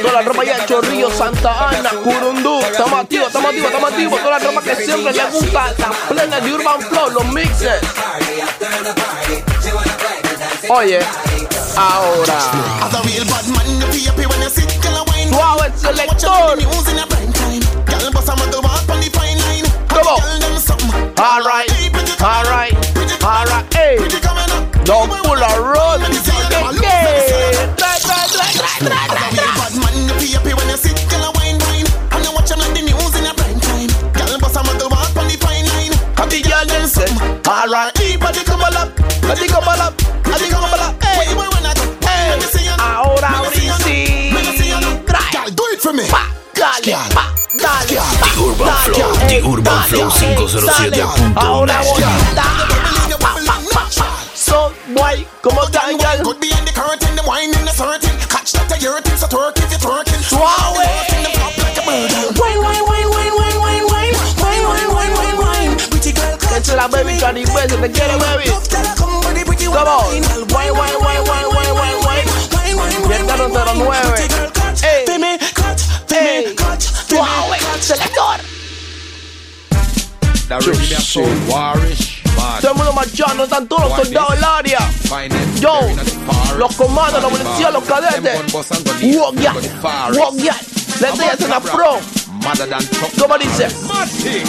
Toda 0.00 0.12
la 0.14 0.22
ropa 0.22 0.42
ya 0.44 0.56
el 0.56 0.64
Chorrillo, 0.66 1.10
Santa 1.10 1.68
Ana, 1.68 1.90
Curundú. 2.02 2.60
Estamos 2.60 3.00
activos, 3.00 3.26
estamos 3.26 3.50
activos, 3.50 3.68
estamos 3.68 3.90
activos. 3.90 4.20
Toda 4.22 4.38
la 4.38 4.44
ropa 4.44 4.62
que 4.62 4.76
siempre 4.76 5.12
le 5.12 5.24
gusta, 5.30 5.74
las 5.78 5.96
plenas 6.08 6.44
de 6.44 6.52
Urban 6.54 6.80
Flow, 6.80 7.10
los 7.10 7.24
mixes. 7.26 7.82
Oye, 10.70 11.00
ahora. 11.76 12.38
Wow, 15.30 15.62
el 15.64 15.78
selector. 15.78 16.58
¿Cómo? 19.88 20.16
All 21.18 21.44
right, 21.44 21.70
all 22.22 22.44
right, 22.44 22.74
all 23.22 23.44
right, 23.46 23.74
hey. 23.74 23.98
Don't 24.84 25.08
pull 25.22 25.42
a 25.42 25.60
roll. 25.60 26.00
Yeah, 26.00 26.72
yeah. 26.80 27.11
Bad 28.82 29.78
man, 29.78 29.94
you 30.08 30.34
a 30.34 30.40
prime 35.36 35.62
ahora 42.78 43.28
do 45.54 45.64
it 45.72 45.80
for 45.80 45.92
me. 45.92 46.02
Pa, 46.08 46.26
dale, 46.54 46.96
pa, 47.14 47.32
dale, 47.56 47.86
dale, 47.86 48.62
Flow, 48.84 49.12
The 49.28 49.38
Urban 49.46 49.64
dale, 49.64 49.88
Flow 49.88 50.10
507.net. 50.10 50.90
dale. 50.90 51.32
Ahora 51.36 51.82
boy, 54.94 55.26
como 55.40 55.62
Girl, 55.98 56.31
la 66.82 66.88
baby, 66.88 67.16
try 67.18 67.32
these 67.32 67.48
besos, 67.50 67.80
te 67.80 67.90
quiero 67.90 68.18
baby. 68.18 68.50
Come 68.50 69.88
on, 69.88 70.22
why, 70.50 70.70
why, 70.70 70.90
why, 70.98 71.20
why, 71.28 71.44
why, 71.46 71.72
why, 71.72 71.92
why. 72.04 72.24
Pime, 75.06 75.38
cut, 75.54 75.78
pime, 76.08 76.54
cut, 76.56 76.82
pime, 77.08 77.58
selector. 77.80 78.38
La 80.48 80.58
rubia 80.58 81.00
so 81.00 81.22
warish. 81.48 82.20
Todo 82.60 82.72
el 82.72 82.76
mundo 82.76 82.92
marchando, 82.92 83.44
están 83.44 83.68
todos 83.68 83.88
los 83.88 83.96
soldados 83.98 84.34
del 84.34 84.44
área. 84.44 84.78
Yo, 85.60 85.80
los 86.58 86.74
comandos, 86.74 87.22
la 87.22 87.28
policía, 87.28 87.70
los 87.70 87.84
cadetes. 87.84 88.52
Walk 88.52 89.36
walk 90.16 91.70
pro. 91.70 92.21
Madder 92.42 92.66
than. 92.66 92.82
¿Cómo 93.18 93.38
dice? 93.38 93.68
Mad 93.86 94.08
thing. 94.08 94.42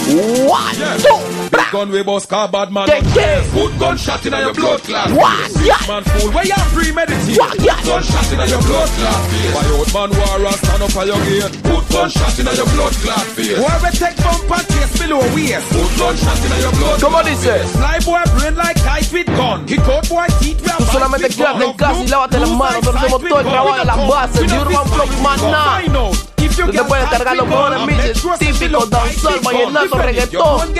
One, 0.48 0.74
two, 0.98 1.18
Big 1.50 1.70
gun 1.70 1.90
we 1.90 2.02
bust 2.02 2.28
car 2.28 2.48
bad 2.48 2.72
man. 2.72 2.86
Get 2.86 3.04
get. 3.14 3.42
Good 3.52 3.78
gunshot 3.78 4.26
in 4.26 4.32
your 4.32 4.54
blood 4.54 4.82
clot. 4.82 5.10
What? 5.12 5.50
Yeah. 5.62 5.78
Man 5.86 6.02
fool, 6.04 6.30
where 6.32 6.46
you 6.46 6.58
premeditate? 6.74 7.38
What? 7.38 7.60
Yeah. 7.60 7.78
Gunshot 7.86 8.32
in 8.32 8.48
your 8.48 8.62
blood 8.66 8.90
clot. 8.98 9.20
Why 9.54 9.64
out 9.70 9.90
man 9.94 10.10
war 10.18 10.46
and 10.46 10.56
stand 10.58 10.82
up 10.82 10.90
for 10.90 11.04
your 11.06 11.20
gate? 11.22 11.54
Good 11.62 11.84
gunshot 11.88 12.38
in 12.38 12.46
your 12.50 12.68
blood 12.74 12.94
clot 13.02 13.26
face. 13.38 13.58
Why 13.58 13.74
we 13.78 13.90
take 13.94 14.16
bumper 14.18 14.62
case 14.74 14.92
below 14.98 15.22
waist? 15.34 15.66
Good 15.70 15.92
gunshot 15.98 16.40
in 16.44 16.52
your 16.60 16.74
blood 16.74 16.98
¿Cómo 16.98 17.22
clot 17.22 17.26
dice? 17.30 17.54
Fly 17.78 17.98
boy 18.02 18.24
brain 18.34 18.54
like 18.56 18.78
tight 18.82 19.06
with 19.12 19.26
gun. 19.38 19.66
Kick 19.66 19.86
out 19.86 20.08
boy 20.08 20.26
teeth 20.40 20.60
we 20.62 20.70
Tú 20.78 20.84
solamente 20.90 21.28
quédate 21.28 21.64
en 21.64 21.72
casa 21.74 22.02
y 22.02 22.08
lávate 22.08 22.38
las 22.40 22.50
manos. 22.50 22.74
Nosotros 22.82 23.02
hacemos 23.02 23.22
todo 23.28 23.40
el 23.40 23.46
trabajo 23.46 23.78
de 23.78 23.84
las 23.84 24.08
bases 24.08 24.50
de 24.50 24.58
Urban 24.58 24.86
Flow 24.88 25.06
y 25.06 25.22
más 25.22 25.42
nada. 25.42 26.33
Tú 26.48 26.70
te 26.70 26.84
puedes 26.84 27.08
cargar 27.08 27.36
los 27.36 27.46
mejores 27.48 27.86
mixes 27.86 28.22
típicos, 28.38 28.90
danzar, 28.90 29.40
vallenato, 29.42 29.98
reggaetón, 29.98 30.74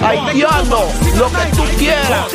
haitiano, 0.00 0.80
lo 1.16 1.26
que 1.30 1.56
tú 1.56 1.62
quieras. 1.78 2.26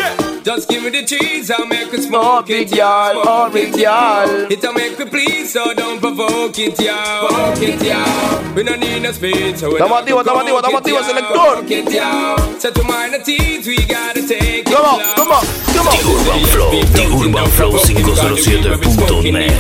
Just 0.44 0.70
give 0.70 0.84
me 0.84 0.90
the 0.90 1.06
cheese, 1.06 1.50
I'll 1.50 1.66
make 1.66 1.94
it 1.94 2.00
Oh, 2.00 2.42
smoke 2.42 2.50
it, 2.50 2.70
y'all, 2.76 3.14
oh, 3.26 3.50
big 3.50 3.74
y'all. 3.78 4.28
It'll 4.52 4.74
make 4.74 5.00
me 5.00 5.06
please, 5.06 5.54
so 5.54 5.74
don't 5.74 6.02
provoke 6.02 6.60
it, 6.60 6.78
y'all. 6.82 7.30
Provoke 7.30 7.62
it, 7.62 7.82
y'all. 7.82 8.54
We 8.54 8.64
don't 8.64 8.82
need 8.82 9.04
no 9.04 9.14
speed, 9.14 9.58
so 9.58 9.70
we 9.70 9.76
Estamos 9.76 10.00
don't 10.00 10.00
activos, 10.00 10.26
estamos 10.26 10.42
activos, 10.44 10.60
estamos 10.66 10.82
provoke 10.84 10.84
it, 10.84 10.84
activos, 10.84 11.00
y'all. 11.00 11.08
selector. 11.08 11.34
Provoke 11.34 11.72
it, 11.72 11.92
y'all. 11.94 12.60
So 12.60 12.72
to 12.72 12.84
mind 12.84 13.14
the 13.14 13.20
teeth, 13.24 13.68
we 13.68 13.78
gotta 13.86 14.28
take 14.28 14.43
Come 14.74 14.86
on, 14.86 15.00
come 15.14 15.32
on, 15.32 15.46
come 15.70 15.86
on. 15.88 15.94
The 15.94 16.02
Urban 16.02 16.42
Flow, 16.50 16.72
The 16.74 17.06
Urban 17.14 17.46
Flow 17.54 17.78
507.net. 17.78 19.54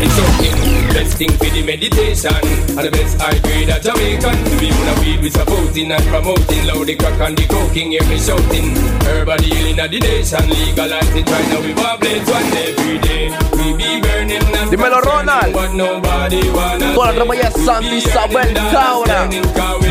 Best 0.93 1.17
thing 1.17 1.29
for 1.37 1.45
the 1.53 1.61
meditation 1.65 2.33
And 2.77 2.85
the 2.85 2.91
best 2.91 3.21
high 3.21 3.37
grade 3.45 3.69
of 3.69 3.81
Jamaican 3.81 4.37
To 4.45 4.55
be 4.57 4.69
one 4.73 4.89
of 4.89 4.99
weed 5.01 5.21
we 5.21 5.29
supporting 5.29 5.91
and 5.91 6.03
promoting 6.05 6.65
Loud 6.65 6.85
the 6.85 6.95
crack 6.95 7.19
and 7.21 7.37
the 7.37 7.45
coking, 7.49 7.91
hear 7.91 8.05
me 8.05 8.17
shouting 8.17 8.73
Herbal 9.05 9.41
healing 9.41 9.79
of 9.79 9.89
the 9.89 9.99
nation 9.99 10.49
Legalize 10.49 11.13
it 11.13 11.29
right 11.29 11.47
now 11.49 11.61
we 11.61 11.73
vibrate 11.73 12.25
one 12.29 12.49
every 12.61 12.97
day 13.01 13.29
We 13.57 13.73
be 13.73 14.01
burning 14.01 14.41
and 14.41 14.69
Dímelo, 14.69 15.01
Ronald. 15.01 15.53
What 15.53 15.73
nobody 15.73 16.41
wanna 16.49 16.93
Toda 16.93 17.05
la 17.05 17.13
tropa 17.13 17.35
ya 17.35 17.47
es 17.49 17.53
Santa 17.65 17.93
Isabel 17.93 18.53
Cabra. 18.53 19.29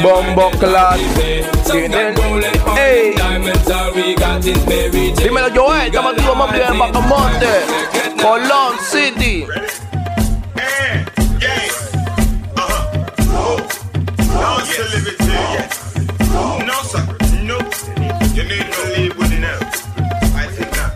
Bombo 0.03 0.51
Class. 0.59 0.99
Tienen. 1.70 2.14
Ey. 2.77 3.14
Diamonds 3.14 3.70
all 3.70 3.93
we 3.95 4.14
got 4.14 4.45
is 4.45 4.59
buried 4.66 5.11
Dímelo, 5.16 5.48
Joel, 5.54 5.86
estamos 5.86 6.12
activos, 6.12 6.36
más 6.36 6.52
bien, 6.52 6.78
Bacamonte, 6.78 7.46
Colón 8.20 8.74
City. 8.90 9.46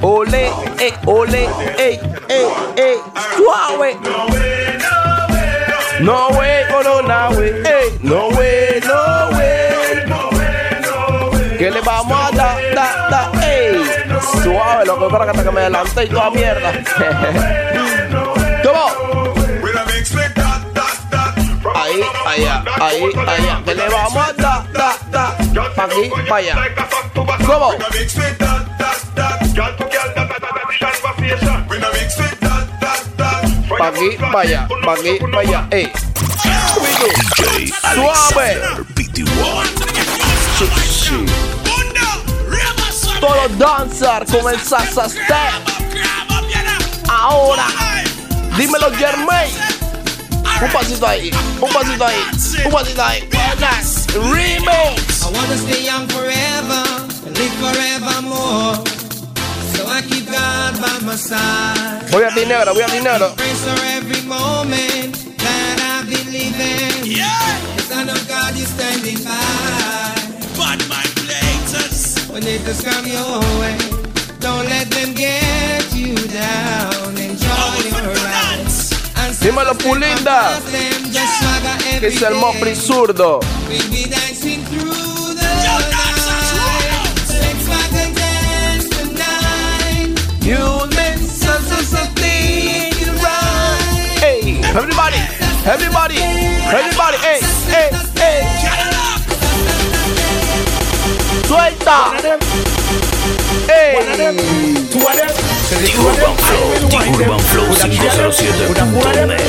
Ole, 0.02 0.46
eh, 0.78 0.94
ole, 1.06 1.44
eh, 1.44 1.48
eh, 1.78 2.00
eh, 2.28 2.48
eh. 2.76 2.92
ey, 2.92 2.96
suave. 3.36 3.96
No 4.02 4.26
way, 4.28 4.78
no 6.00 6.28
way, 6.38 6.64
no 6.70 7.30
way. 7.36 7.65
Suave, 14.66 14.84
loco, 14.84 15.08
para 15.08 15.24
que 15.24 15.30
hasta 15.30 15.44
que 15.44 15.50
me 15.52 15.60
adelanté 15.60 16.04
y 16.04 16.08
toda 16.08 16.30
mierda. 16.30 16.72
¿Cómo? 18.64 18.86
Ahí, 21.74 22.00
allá, 22.26 22.64
ahí, 22.80 23.12
allá. 23.28 23.62
Que 23.64 23.74
le 23.76 23.88
vamos 23.88 24.28
a 24.28 24.32
dar, 24.32 24.72
dar, 24.72 24.96
dar. 25.10 25.74
Pa' 25.74 25.84
aquí, 25.84 26.10
pa' 26.28 26.36
allá. 26.36 26.56
¿Cómo? 27.14 27.78
Pa' 33.78 33.86
aquí, 33.86 34.16
pa' 34.32 34.40
allá, 34.40 34.68
pa' 34.84 34.92
aquí, 34.94 35.18
pa' 35.32 35.40
allá, 35.40 35.68
ey. 35.70 35.92
DJ 37.36 37.72
Suave. 37.94 38.60
Alexander 43.16 43.20
BT1. 43.20 43.20
Todo 43.20 43.48
danzar 43.58 44.26
con 44.26 44.52
el 44.52 44.60
salsa 44.60 45.08
step. 45.08 45.76
Ahora, 47.08 47.66
dímelo 48.56 48.90
Germain. 48.96 49.50
Un 50.62 50.72
pasito 50.72 51.06
ahí, 51.06 51.30
un 51.60 51.70
pasito 51.70 52.06
ahí, 52.06 52.16
un 52.64 52.72
pasito 52.72 53.04
ahí. 53.04 53.28
Buenas. 53.30 54.06
Remix. 54.14 55.22
I 55.22 55.30
wanna 55.32 55.56
stay 55.56 55.84
young 55.84 56.08
forever 56.08 56.82
and 57.26 57.36
live 57.36 57.52
forevermore. 57.60 58.76
So 59.74 59.86
I 59.86 60.00
keep 60.08 60.26
God 60.30 60.80
by 60.80 60.98
my 61.04 61.16
side. 61.16 62.08
Voy 62.10 62.22
a 62.22 62.30
dinero, 62.30 62.72
voy 62.72 62.82
a 62.82 62.88
dinero. 62.88 63.34
Praise 63.36 63.60
for 63.60 63.78
every 63.84 64.22
moment 64.22 65.36
that 65.36 66.00
I've 66.00 66.08
been 66.08 66.32
living. 66.32 67.04
Yeah. 67.04 67.28
The 67.76 67.82
Son 67.82 68.08
of 68.08 68.26
God 68.26 68.56
is 68.56 68.68
standing 68.68 69.22
by. 69.24 69.75
When 72.36 72.44
they 72.44 72.58
just 72.58 72.84
come 72.84 73.06
your 73.06 73.40
way, 73.58 73.78
don't 74.40 74.66
let 74.66 74.90
them 74.90 75.14
get 75.14 75.90
you 75.94 76.14
down. 76.14 77.16
Enjoy 77.16 77.88
your 77.88 78.12
ride. 78.12 78.60
And 79.16 79.34
Dímelo 79.40 79.72
Pulinda. 79.78 80.60
Que 80.70 81.96
every 81.96 82.08
es 82.08 82.20
el 82.20 82.34
day. 82.34 82.40
Mopri 82.40 82.76
zurdo. 82.76 83.40
We'll 83.70 83.90
be 83.90 84.06
Suelta. 101.56 102.12
The 105.72 105.88
Urban 105.96 106.36
Flow, 106.36 106.66
The 106.76 107.00
Urban 107.24 107.40
Flow 107.40 107.72
507.net. 107.72 109.40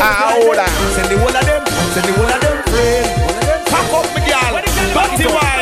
Ahora. 0.00 0.66
Send 0.94 1.08
the 1.08 1.16
one 1.24 1.36
of 1.36 1.44
them, 1.46 1.64
send 1.94 2.04
the 2.04 2.12
one 2.20 2.32
of 2.32 2.40
them 2.40 2.62
friend. 2.68 3.06
Pack 3.66 3.92
up 3.94 4.04
me 4.14 4.20
girl, 4.28 4.54
dirty 4.92 5.26
wine. 5.32 5.53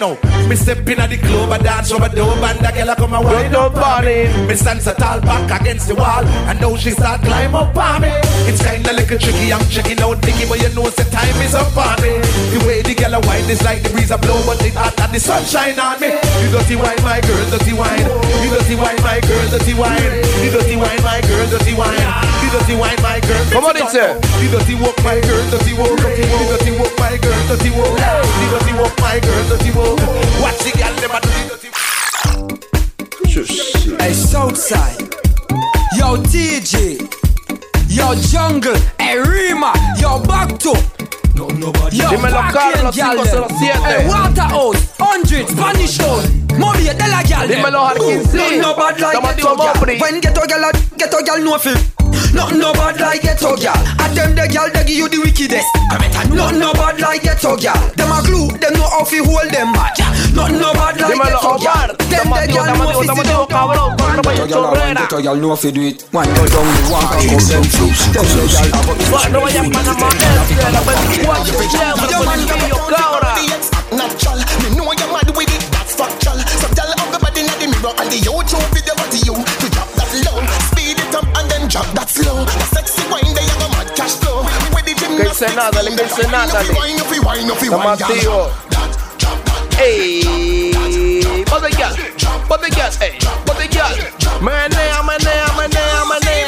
Now, 0.00 0.16
me 0.48 0.56
step 0.56 0.80
in 0.88 0.98
at 0.98 1.10
the 1.12 1.18
club, 1.18 1.52
I 1.52 1.58
dance 1.58 1.92
over 1.92 2.08
the 2.08 2.24
and 2.24 2.58
the 2.58 2.72
girl 2.72 2.88
a 2.88 2.96
come 2.96 3.12
and 3.12 3.24
wind 3.24 3.54
up 3.54 3.76
on 3.76 4.04
me. 4.04 4.32
Me 4.48 4.54
stand 4.56 4.80
so 4.80 4.94
tall 4.94 5.20
back 5.20 5.60
against 5.60 5.88
the 5.88 5.94
wall, 5.94 6.24
and 6.24 6.58
now 6.60 6.74
she 6.76 6.90
start 6.90 7.20
climb 7.20 7.54
up 7.54 7.76
on 7.76 8.00
me. 8.00 8.08
It's 8.48 8.64
kinda 8.64 8.92
little 8.96 9.18
tricky, 9.18 9.52
I'm 9.52 9.60
checking 9.68 10.00
out 10.00 10.16
Nicky, 10.24 10.48
but 10.48 10.58
you 10.58 10.72
know 10.72 10.88
the 10.88 11.04
time 11.04 11.36
is 11.44 11.54
up 11.54 11.76
on 11.76 12.00
me. 12.00 12.16
The 12.50 12.58
way 12.66 12.80
the 12.80 12.94
girl 12.96 13.14
a 13.14 13.20
wine 13.28 13.44
is 13.52 13.62
like 13.62 13.84
the 13.84 13.90
breeze 13.92 14.10
a 14.10 14.16
blow, 14.16 14.40
but 14.48 14.64
it 14.64 14.72
hot 14.72 14.96
and 14.98 15.12
the 15.12 15.20
sunshine 15.20 15.78
on 15.78 16.00
me. 16.00 16.16
You 16.16 16.48
dirty 16.48 16.76
wine, 16.80 17.02
my 17.04 17.20
girl, 17.20 17.44
dirty 17.52 17.76
wine. 17.76 18.08
You 18.40 18.48
dirty 18.56 18.74
wine, 18.80 19.00
my 19.04 19.20
girl, 19.20 19.46
dirty 19.52 19.74
wine. 19.76 20.00
You 20.40 20.50
dirty 20.50 20.76
wine, 20.80 21.02
my 21.04 21.20
girl, 21.28 21.44
dirty 21.52 21.74
wine. 21.76 22.00
You 22.40 22.48
dirty 22.56 22.74
wine, 22.80 23.00
my 23.04 23.20
girl. 23.20 23.44
¿Cómo 23.52 23.70
dice? 23.76 24.16
You 24.40 24.48
dirty 24.48 24.74
walk, 24.80 24.96
my 25.04 25.20
girl, 25.20 25.44
dirty 25.52 25.76
walk. 25.76 25.92
You 26.00 26.46
dirty 26.48 26.72
walk, 26.80 26.94
my 26.96 27.16
girl, 27.20 27.40
dirty 27.52 27.70
walk. 27.76 27.92
You 28.40 28.48
dirty 28.48 28.72
walk, 28.80 28.94
my 29.00 29.20
girl, 29.20 29.44
dirty 29.52 29.70
walk. 29.76 29.89
Watch 30.40 30.58
the 30.64 30.70
girl, 30.78 30.94
them 31.00 31.10
a 31.10 31.20
do 31.20 31.28
the 31.28 31.42
dirty 31.48 31.70
Hey, 33.98 34.12
Southside. 34.12 35.00
Yo, 35.96 36.16
TJ. 36.16 36.98
Yo, 37.88 38.14
Jungle. 38.14 38.76
Hey, 38.98 39.18
Rima. 39.18 39.72
Yo, 39.98 40.20
Bakto. 40.20 40.74
Yo, 41.34 41.46
Dímelo, 42.10 42.38
Backend 42.38 42.52
Carlos, 42.52 42.96
gal 42.96 43.16
507. 43.16 43.82
Hey, 43.84 44.06
Waterhouse. 44.08 44.80
100. 44.98 45.48
Spanish 45.48 45.98
House. 45.98 46.28
Moby, 46.58 46.84
de 46.84 46.94
la 47.08 47.22
gal 47.22 47.48
them. 47.48 47.58
Dímelo, 47.58 47.86
Harkinsi. 47.86 48.36
No, 48.36 48.50
no 48.62 48.74
bad 48.76 49.00
like 49.00 49.16
Estamos 49.16 49.36
ghetto 49.36 49.48
activos, 49.48 49.56
gal. 49.56 49.74
Mopri. 49.74 50.00
When 50.00 50.20
ghetto 50.20 50.46
gal, 50.46 50.72
ghetto 50.96 51.18
gal 51.24 51.44
no 51.44 51.58
feel. 51.58 51.76
Nothing 52.32 52.58
no 52.58 52.72
bad 52.72 53.00
like 53.00 53.22
ghetto 53.22 53.56
gal. 53.56 53.76
At 53.98 54.14
them 54.14 54.34
the 54.34 54.46
gal 54.48 54.70
they 54.70 54.84
give 54.84 54.96
you 54.96 55.08
the 55.08 55.18
wickedest. 55.18 55.66
Nothing 56.30 56.58
no 56.60 56.72
bad 56.72 57.00
like 57.00 57.22
ghetto 57.22 57.56
gal. 57.56 57.76
Them 57.96 58.12
a 58.12 58.22
glue, 58.22 58.48
them 58.58 58.72
know 58.74 58.88
how 58.88 59.04
fi 59.04 59.18
hold 59.18 59.50
them 59.50 59.72
mad. 59.72 59.94
Nothing 60.34 60.58
no 60.60 60.72
bad 60.72 61.00
like 61.00 61.14
Dímelo, 61.14 61.40
ghetto 61.40 61.58
gal. 61.58 61.90
Omar. 61.90 61.96
Them 61.96 62.08
Estamos 62.10 62.38
the 62.38 62.44
activos, 62.44 62.54
gal 62.54 62.70
estamos 62.70 62.78
know 62.78 62.90
activos, 62.90 63.00
fi 63.00 63.04
estamos 63.04 63.24
sit 63.24 63.26
activos, 63.26 63.26
down. 63.26 63.46
cabrón. 63.48 63.96
Con 63.96 64.16
Roberto 64.16 64.46
Chorrera. 64.48 65.00
Ghetto 65.00 65.18
gal 65.22 65.36
know 65.40 65.56
fi 65.56 65.70
do 65.72 65.80
it. 65.82 66.04
One 66.12 66.28
go 66.34 66.42
down 66.46 66.66
the 66.70 66.82
walk 66.90 67.12
and 67.18 67.30
go 67.30 67.38
send 67.38 67.66
Tell 68.14 68.24
the 68.24 68.44
gal 68.46 68.68
have 68.70 68.90
a 68.90 68.94
Va, 69.10 69.28
No 69.30 69.40
vayas 69.40 69.66
para 69.68 69.92
Panamá 69.94 70.08
Este, 70.10 70.72
la 70.72 70.80
24 70.80 71.44
siempre 71.44 72.16
con 72.16 72.28
el 72.34 72.46
niño 72.46 72.76
cabra. 72.88 73.34
Natural, 73.90 74.38
me 74.62 74.68
know 74.76 74.92
you're 74.94 75.10
mad 75.12 75.28
with 75.36 75.50
it, 75.50 75.62
that's 75.72 75.94
factual. 75.98 76.38
So 76.62 76.68
tell 76.78 76.86
everybody 76.94 77.40
in 77.42 77.46
the 77.58 77.66
mirror 77.66 77.92
and 77.98 78.08
the 78.10 78.18
YouTube 78.22 78.79
hice 85.40 85.54
nada, 85.56 85.82
le 85.82 85.90
hice 85.92 86.28
nada. 86.28 86.60
Estamos 86.60 88.02
activos. 88.02 88.52
Ey, 89.78 91.42
botella, 91.50 91.92
botella, 92.46 92.90
ey, 93.00 93.18
botella. 93.46 93.86
Menea, 94.40 95.02
menea, 95.02 95.46
menea, 95.56 96.04
menea. 96.04 96.46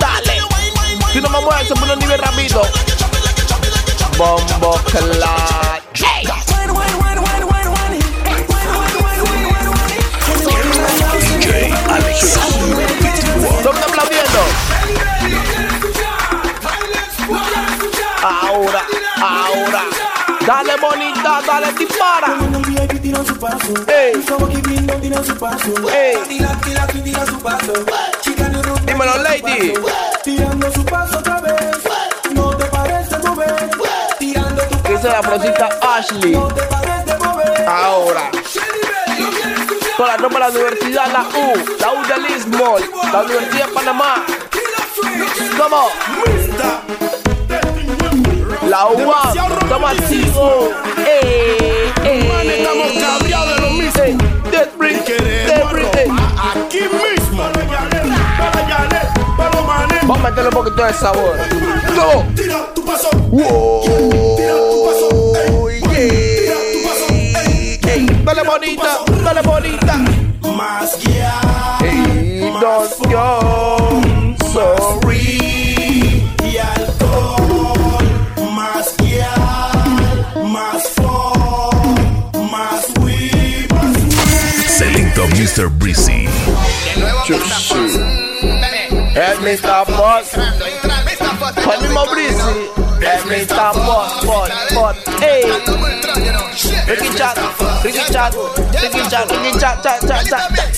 Dale. 0.00 0.42
Si 1.12 1.20
no 1.20 1.28
me 1.28 1.40
mueves, 1.40 1.68
se 1.68 1.74
pone 1.74 1.92
un 1.92 1.98
nivel 1.98 2.18
rápido. 2.18 2.62
Bombo 4.16 4.80
clad. 4.86 5.77
Ahora. 19.20 19.82
Dale 20.46 20.76
bonita, 20.76 21.40
dale 21.46 21.72
dispara. 21.72 22.36
Ey. 23.86 24.12
Ey. 25.92 26.18
Dímelo, 28.86 29.16
lady. 29.22 29.74
Tirando 30.22 30.72
su 30.72 30.84
paso 30.84 31.18
otra 31.18 31.40
vez. 31.40 31.78
No 32.34 32.50
te 32.56 32.64
parece 32.66 33.18
mover. 33.18 33.70
Tirando 34.18 34.62
tu 34.62 34.82
Que 34.82 34.92
dice 34.92 35.08
la 35.08 35.20
profesita 35.20 35.68
Ashley. 35.82 36.34
Ahora. 37.66 38.30
Toda 39.96 40.08
la 40.10 40.16
ropa 40.16 40.34
de 40.34 40.40
la 40.40 40.48
universidad, 40.48 41.06
la 41.12 41.22
U, 41.22 41.52
la 41.80 41.92
U 41.92 42.06
del 42.06 42.36
Istmo, 42.36 42.76
la 43.12 43.22
Universidad 43.22 43.66
de 43.66 43.72
Panamá. 43.72 44.24
¿Cómo? 45.58 45.88
La 48.68 48.86
UAM, 48.86 49.52
estamos 49.62 49.90
activos. 49.92 50.70
Eh, 50.98 51.90
eh. 52.04 52.58
Estamos 52.58 52.92
cabreados 53.02 53.54
de 53.54 53.60
lo 53.62 53.70
mismo. 53.70 54.02
Eh, 54.02 54.16
Death 54.50 54.76
Brick, 54.76 55.06
Death 55.06 55.72
Brick, 55.72 55.96
eh. 55.96 56.06
Aquí 56.54 56.80
mismo. 56.80 57.44
Vamos 60.02 60.18
a 60.18 60.22
meterle 60.22 60.48
un 60.48 60.54
poquito 60.54 60.84
de 60.84 60.92
sabor. 60.92 61.38
¿Cómo? 61.96 62.26
Tira 62.34 62.74
tu 62.74 62.84
paso. 62.84 63.08
Wow. 63.30 63.67
Es 87.30 87.36
Mr. 89.40 89.84
Boss. 89.94 90.30
Con 91.62 91.82
mismo 91.82 92.06
Breezy. 92.06 92.70
Es 93.02 93.24
Mr. 93.26 93.74
Boss, 93.84 94.24
Boss, 94.24 94.50
Boss. 94.72 94.96
Ey. 95.20 95.44
Ricky 96.86 97.14
Chat, 97.14 97.36
Ricky 97.84 98.00
Chat, 98.10 98.34
Ricky 98.80 99.08
Chat, 99.10 99.30
Ricky 99.30 99.58
Chat, 99.58 99.82
chat, 99.82 100.00
chat, 100.08 100.26
chat, 100.26 100.48
chat. 100.48 100.68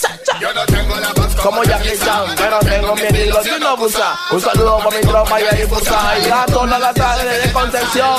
Como 1.40 1.62
Jackie 1.62 1.96
Chan, 2.04 2.34
pero 2.36 2.58
tengo 2.58 2.96
miedo 2.96 3.16
y 3.16 3.26
lo 3.26 3.58
no 3.60 3.76
busa. 3.76 4.18
Un 4.32 4.40
saludo 4.40 4.78
para 4.78 4.96
mi 4.96 5.02
tropa 5.02 5.40
y 5.40 5.44
a 5.44 5.50
difusa. 5.52 6.18
Y 6.18 6.30
a 6.30 6.46
toda 6.46 6.78
la 6.80 6.92
sangre 6.92 7.38
de 7.38 7.52
Concepción. 7.52 8.16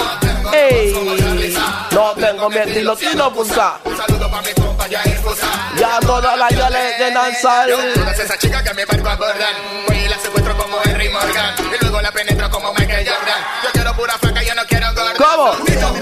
Ey. 0.54 1.58
No 1.92 2.12
tengo 2.14 2.50
miedo 2.50 2.80
y 2.80 2.82
lo 2.82 2.98
no 3.16 3.32
busa. 3.32 3.78
Un 3.84 3.98
saludo 3.98 4.32
para 4.32 4.42
mi 4.42 4.54
compa 4.54 4.84
vaya 4.84 5.02
a 5.02 5.04
expulsar. 5.04 5.71
Ya 5.82 6.00
todas 6.02 6.38
las 6.38 6.52
yales 6.52 7.00
de 7.00 7.10
danzar. 7.10 7.68
Todas 7.96 8.20
esas 8.20 8.38
chicas 8.38 8.62
que 8.62 8.72
me 8.76 8.86
barco 8.86 9.10
abordan. 9.10 9.56
Voy 9.88 9.98
y 9.98 10.08
la 10.08 10.20
secuestro 10.20 10.56
como 10.56 10.78
Henry 10.84 11.10
Morgan. 11.10 11.56
Y 11.58 11.82
luego 11.82 12.00
la 12.02 12.12
penetro 12.12 12.52
como 12.52 12.72
Michael 12.74 13.10
Jordan. 13.10 13.42
Yo 13.64 13.70
quiero 13.74 13.96
pura 13.96 14.14
flaca, 14.20 14.44
yo 14.44 14.54
no 14.54 14.62
quiero 14.68 14.86
gorda. 14.94 15.14
¿Cómo? 15.18 15.50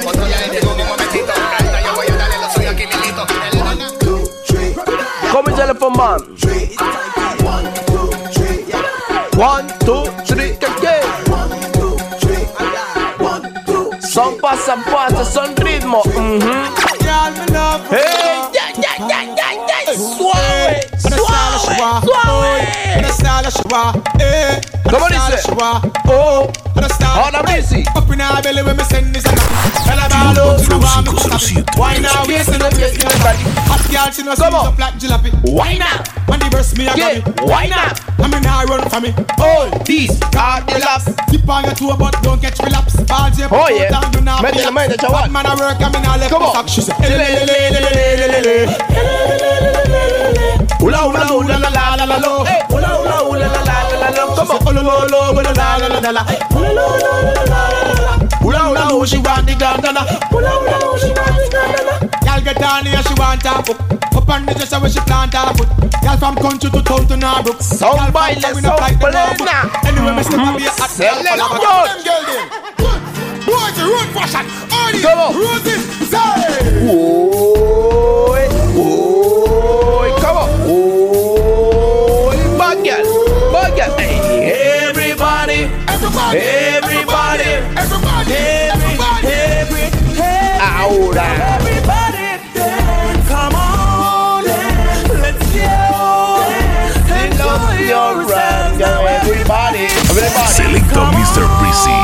Otro 0.09 0.27
ya 0.27 0.47
llegó 0.51 0.71
un 0.71 0.85
momentito. 0.85 1.31
Yo 1.85 1.95
voy 1.95 2.07
a 2.07 2.17
darle 2.17 2.37
lo 2.39 2.51
suyo 2.51 2.69
aquí 2.71 2.87
mismito. 2.87 3.25
Come 5.31 5.53
telephone 5.53 5.97
man. 5.97 6.19
One, 9.37 9.73
two, 9.85 10.03
three, 10.25 10.57
que 10.57 10.67
que. 10.81 10.99
Son 14.05 14.37
pasan 14.41 14.83
pasan, 14.83 15.25
son 15.25 15.55
ritmo. 15.55 16.03
Come 23.69 25.03
on, 25.03 25.11
this 25.29 25.45
Oh, 26.09 26.49
all 27.21 27.35
I'm 27.35 27.45
busy. 27.45 27.85
Up 27.95 28.09
in 28.09 28.19
our 28.21 28.41
belly 28.41 28.63
when 28.63 28.77
we 28.77 28.83
send 28.85 29.13
this. 29.13 29.23
Why 31.77 31.97
now? 31.97 32.23
Why 35.43 35.77
now? 35.77 36.03
When 36.25 36.39
me, 36.77 36.85
Why 37.45 37.67
now? 37.67 37.93
I'm 38.17 38.33
in 38.33 38.43
high 38.43 38.65
run 38.65 38.89
for 38.89 39.01
me. 39.01 39.13
All 39.37 39.69
these 39.85 40.19
are 40.35 40.61
the 40.65 40.79
laps. 40.79 41.09
On 41.49 41.63
your 41.63 41.73
toe, 41.73 41.97
but 41.97 42.13
don't 42.21 42.39
catch 42.39 42.59
relapse. 42.59 42.95
Ball. 43.09 43.31
Oh 43.49 43.69
yeah. 43.69 43.89
Men 44.41 44.55
in 44.55 44.65
the 44.65 44.71
mind 44.71 44.91
that. 44.91 45.31
Man, 45.31 45.45
I 45.47 45.55
work. 45.55 45.81
I'm 45.81 45.95
in 45.95 46.05
all 46.05 46.17
left. 46.17 46.29
Come 46.29 46.43
on. 46.43 46.67
She 46.67 46.81
said. 46.81 46.95
Ula 53.19 53.29
ula 53.29 53.47
la 53.47 53.61
la 53.63 53.99
la 53.99 54.09
la 54.09 54.23
Come 54.35 54.51
on 54.51 54.77
ula 54.77 54.81
la 54.81 55.77
la 55.77 55.87
la 55.87 55.99
la 55.99 56.11
la 56.11 56.23
Ula 56.55 56.69
ula 56.71 56.85
ula 56.87 57.11
ula 57.19 57.43
la 57.43 57.61
la 57.67 57.83
la 57.83 57.99
la 57.99 58.11
Ula 58.39 58.61
ula 58.71 58.83
ula 58.95 59.05
she 59.05 59.17
want 59.17 59.45
the 59.45 59.53
gandana 59.59 60.07
Ula 60.31 60.51
ula 60.55 60.77
ula 60.79 60.99
she 60.99 61.11
want 61.11 61.35
the 61.35 61.43
gandana 61.51 61.93
Y'all 62.25 62.41
get 62.41 62.57
down 62.57 62.85
here 62.85 63.03
she 63.03 63.13
want 63.19 63.43
her 63.43 63.61
foot 63.63 63.79
Up 64.15 64.29
on 64.29 64.45
the 64.45 64.53
dresser 64.53 64.79
where 64.79 64.89
she 64.89 64.99
plant 65.01 65.33
her 65.33 65.53
foot 65.53 65.67
Y'all 66.01 66.17
from 66.17 66.35
country 66.37 66.69
to 66.69 66.81
town 66.81 67.05
to 67.07 67.15
Norbrook 67.15 67.61
Son 67.61 68.11
baile, 68.13 68.39
son 68.39 68.61
plena. 68.99 69.67
Anyway 69.83 70.15
me 70.15 70.23
step 70.23 70.39
up 70.39 70.57
here 70.57 70.71
at 70.71 70.95
girl 72.07 72.23
them 72.23 72.47
Boys 73.43 73.75
the 73.75 73.83
road 73.83 74.07
fashion 74.15 74.45
Come 75.03 75.19
on. 75.19 75.35
Roses 75.35 75.83
Say 76.07 76.87
Oi, 76.87 78.47
oi, 78.79 80.09
come 80.21 80.37
on. 80.37 80.98
Everybody, 86.01 86.39
Everybody 86.39 87.43
everybody, 87.75 88.33
Everybody 88.71 89.27
every, 89.27 89.83
every, 90.15 90.63
ahora. 90.63 91.27
Everybody 91.59 92.39
come 93.27 93.55
on, 93.55 94.43
let's 94.45 95.43
go, 95.51 96.39
yeah, 98.79 99.19
everybody, 99.19 99.91
everybody. 100.07 100.47
Selector 100.47 101.05
Mr. 101.19 101.43
Breezy. 101.59 101.99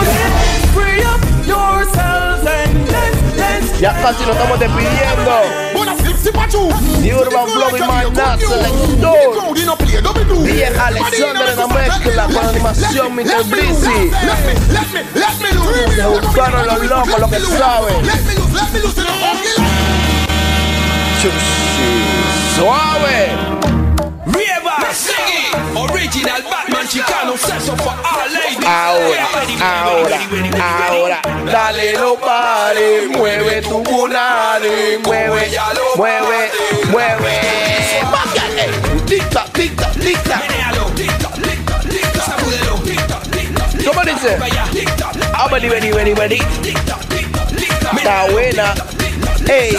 free 0.76 1.02
up 1.04 1.22
yourselves 1.48 2.44
and 2.46 2.88
let's, 2.92 3.38
let's 3.38 3.80
Ya 3.80 3.94
casi 4.02 4.26
nos 4.26 4.36
estamos 4.36 4.60
despidiendo. 4.60 5.75
The 6.26 7.14
Urban 7.14 7.48
Flow 7.48 7.78
y 7.78 7.82
Maná 7.82 8.38
Selector. 8.40 9.54
DJ 10.44 10.66
Alexander 10.66 11.50
en 11.50 11.58
la 11.58 11.68
mezcla 11.68 12.26
con 12.26 12.48
animación 12.48 13.16
Mr. 13.16 13.44
Breezy. 13.46 14.12
Se 15.96 16.08
buscaron 16.08 16.66
los 16.66 16.86
locos, 16.88 17.20
lo 17.20 17.30
que 17.30 17.40
saben. 17.42 17.96
Suave. 22.56 23.85
Ahora, 28.68 29.28
ahora, 29.62 30.20
ahora, 30.62 31.22
dale 31.52 31.94
no 31.94 32.16
pare, 32.16 33.08
mueve 33.10 33.62
tu 33.62 33.84
bulare, 33.84 34.98
mueve, 35.04 35.52
mueve, 35.96 36.52
mueve. 36.90 37.42
Bájale, 38.12 38.70
tic-tac, 39.06 39.52
tic-tac, 39.52 39.92
tic-tac. 40.00 40.42
¿Cómo 43.86 44.02
dice? 44.04 44.38
Ah, 45.34 45.48
vení, 45.52 45.70
vení, 45.70 45.92
vení, 45.92 46.14
vení. 46.14 46.40
Está 47.98 48.26
buena. 48.32 48.74
Ey, 49.48 49.78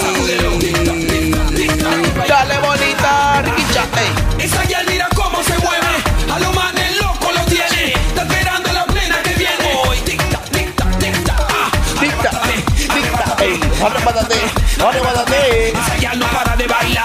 dale 2.25 2.59
bonita, 2.59 3.43
riquicha, 3.43 3.85
ey. 3.99 4.45
Esa 4.45 4.64
ya 4.64 4.83
mira 4.89 5.09
cómo 5.14 5.43
se 5.43 5.57
mueve, 5.59 6.03
a 6.33 6.39
lo 6.39 6.53
manes 6.53 6.97
loco 7.01 7.33
lo 7.33 7.41
tiene. 7.47 7.93
Está 7.93 8.23
esperando 8.23 8.73
la 8.73 8.85
plena 8.87 9.23
que 9.23 9.35
viene. 9.35 9.83
Hoy, 9.87 9.99
tic-tac, 10.01 10.45
tic-tac, 10.51 10.99
tic-tac, 10.99 11.41
ah. 11.51 11.71
Tic-tac, 12.01 12.43
tic-tac, 12.77 13.41
ey. 13.41 13.61
Ahora 13.83 14.01
párate, 14.01 14.37
ahora 14.81 15.01
párate. 15.03 15.69
Esa 15.71 15.97
ya 15.99 16.14
no 16.14 16.27
para 16.27 16.57
de 16.57 16.67
bailar. 16.67 17.05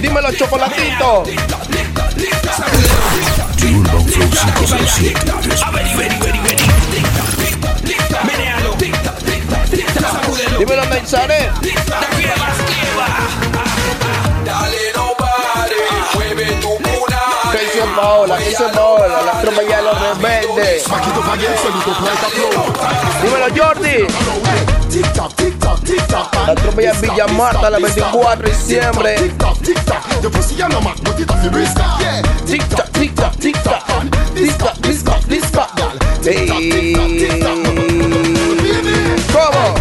Dímelo, 0.00 0.32
chocolatito. 0.32 1.24
The 3.56 3.66
Urban 3.76 4.04
Flow 4.06 4.28
507. 4.30 5.14
A 5.62 5.70
ver, 5.70 5.84
vení, 5.96 6.18
vení. 6.18 6.40
Menealo. 6.40 6.69
Dímelo, 10.60 10.82
más 10.84 12.58
Dale, 14.44 14.92
no 14.94 15.14
pare, 15.16 15.74
mueve 16.12 16.52
tu 16.60 16.68
cuna. 16.76 17.18
¿Qué 17.50 17.60
dice 17.60 17.82
Paola? 17.96 18.36
¿Qué 18.36 18.50
dice 18.50 18.64
Paola? 18.74 19.22
La 19.22 19.40
tropa 19.40 19.62
ya 19.62 19.80
lo 19.80 19.92
rebelde. 19.94 20.82
Dímelo, 23.22 23.46
Jordi. 23.56 24.06
La 26.46 26.54
tropa 26.54 26.82
ya 26.82 26.90
en 26.90 27.00
Villa 27.00 27.26
Marta, 27.28 27.70
la 27.70 27.78
24 27.78 28.42
de 28.44 28.50
diciembre. 28.54 29.16
Tic-tac, 32.46 32.90
tic-tac, 32.92 33.34
tic-tac. 33.38 33.82
Tic-tac, 34.34 34.76
tic-tac, 34.82 35.24
tic-tac. 35.26 35.70
¿Cómo? 39.32 39.79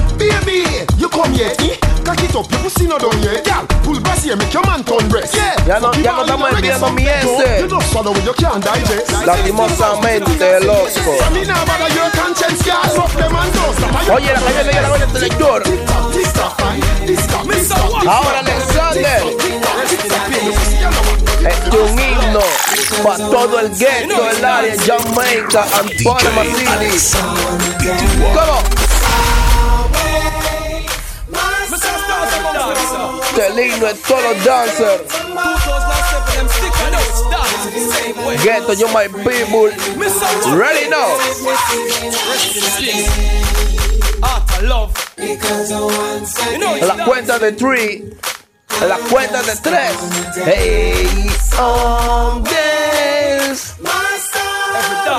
You 1.40 1.46
come 1.46 1.68
here, 1.68 1.72
eh? 1.72 2.04
Cock 2.04 2.20
it 2.20 2.36
up, 2.36 2.52
your 2.52 2.60
pussy 2.60 2.86
not 2.86 3.00
done 3.00 3.24
yet. 3.24 3.46
Girl, 3.46 3.66
pull 3.80 4.00
back 4.02 4.20
here, 4.20 4.36
make 4.36 4.52
your 4.52 4.64
man 4.68 4.84
turn 4.84 5.08
breast. 5.08 5.36
Yeah. 5.36 5.56
Ya 5.66 5.80
no, 5.80 5.94
ya 5.94 6.12
no 6.12 6.26
estamos 6.26 6.52
enviando 6.52 6.92
mi 6.92 7.08
ese. 7.08 7.62
You 7.62 7.68
don't 7.70 7.84
swallow 7.84 8.12
with 8.12 8.26
your 8.26 8.34
can't 8.36 8.62
digest. 8.62 9.08
Lastimosamente, 9.26 10.60
loco. 10.68 11.16
I 11.16 11.30
mean, 11.32 11.48
now 11.48 11.64
bother 11.64 11.88
your 11.96 12.12
conscience, 12.12 12.62
girl. 12.64 12.84
Fuck 12.92 13.16
them 13.16 13.34
and 13.34 13.54
don't 13.54 13.74
stop. 13.74 14.10
Oye, 14.12 14.34
la 14.34 14.42
calle 14.42 14.64
de 14.68 14.82
la 14.82 14.90
calle 14.90 15.06
de 15.14 15.20
lector. 15.20 15.64
Ahora, 18.06 18.40
Alexander. 18.40 19.24
Es 21.40 21.58
un 21.74 22.00
himno 22.00 22.42
para 23.02 23.18
todo 23.30 23.60
el 23.62 23.70
gueto, 23.78 24.30
el 24.30 24.44
área, 24.44 24.76
Jamaica, 24.86 25.66
and 25.80 26.04
Panama 26.04 26.44
City. 26.44 27.18
¿Cómo? 28.34 28.89
Todos 33.60 34.24
los 34.24 34.44
my 38.94 39.08
people. 39.26 39.70
Ready 40.56 40.88
now. 40.88 41.18
La 46.82 47.04
cuenta 47.04 47.38
de 47.38 47.52
three. 47.52 48.14
En 48.82 48.88
la 48.88 48.98
cuenta 49.10 49.44
de 49.44 49.56
tres. 49.58 49.92
Hey. 50.46 51.30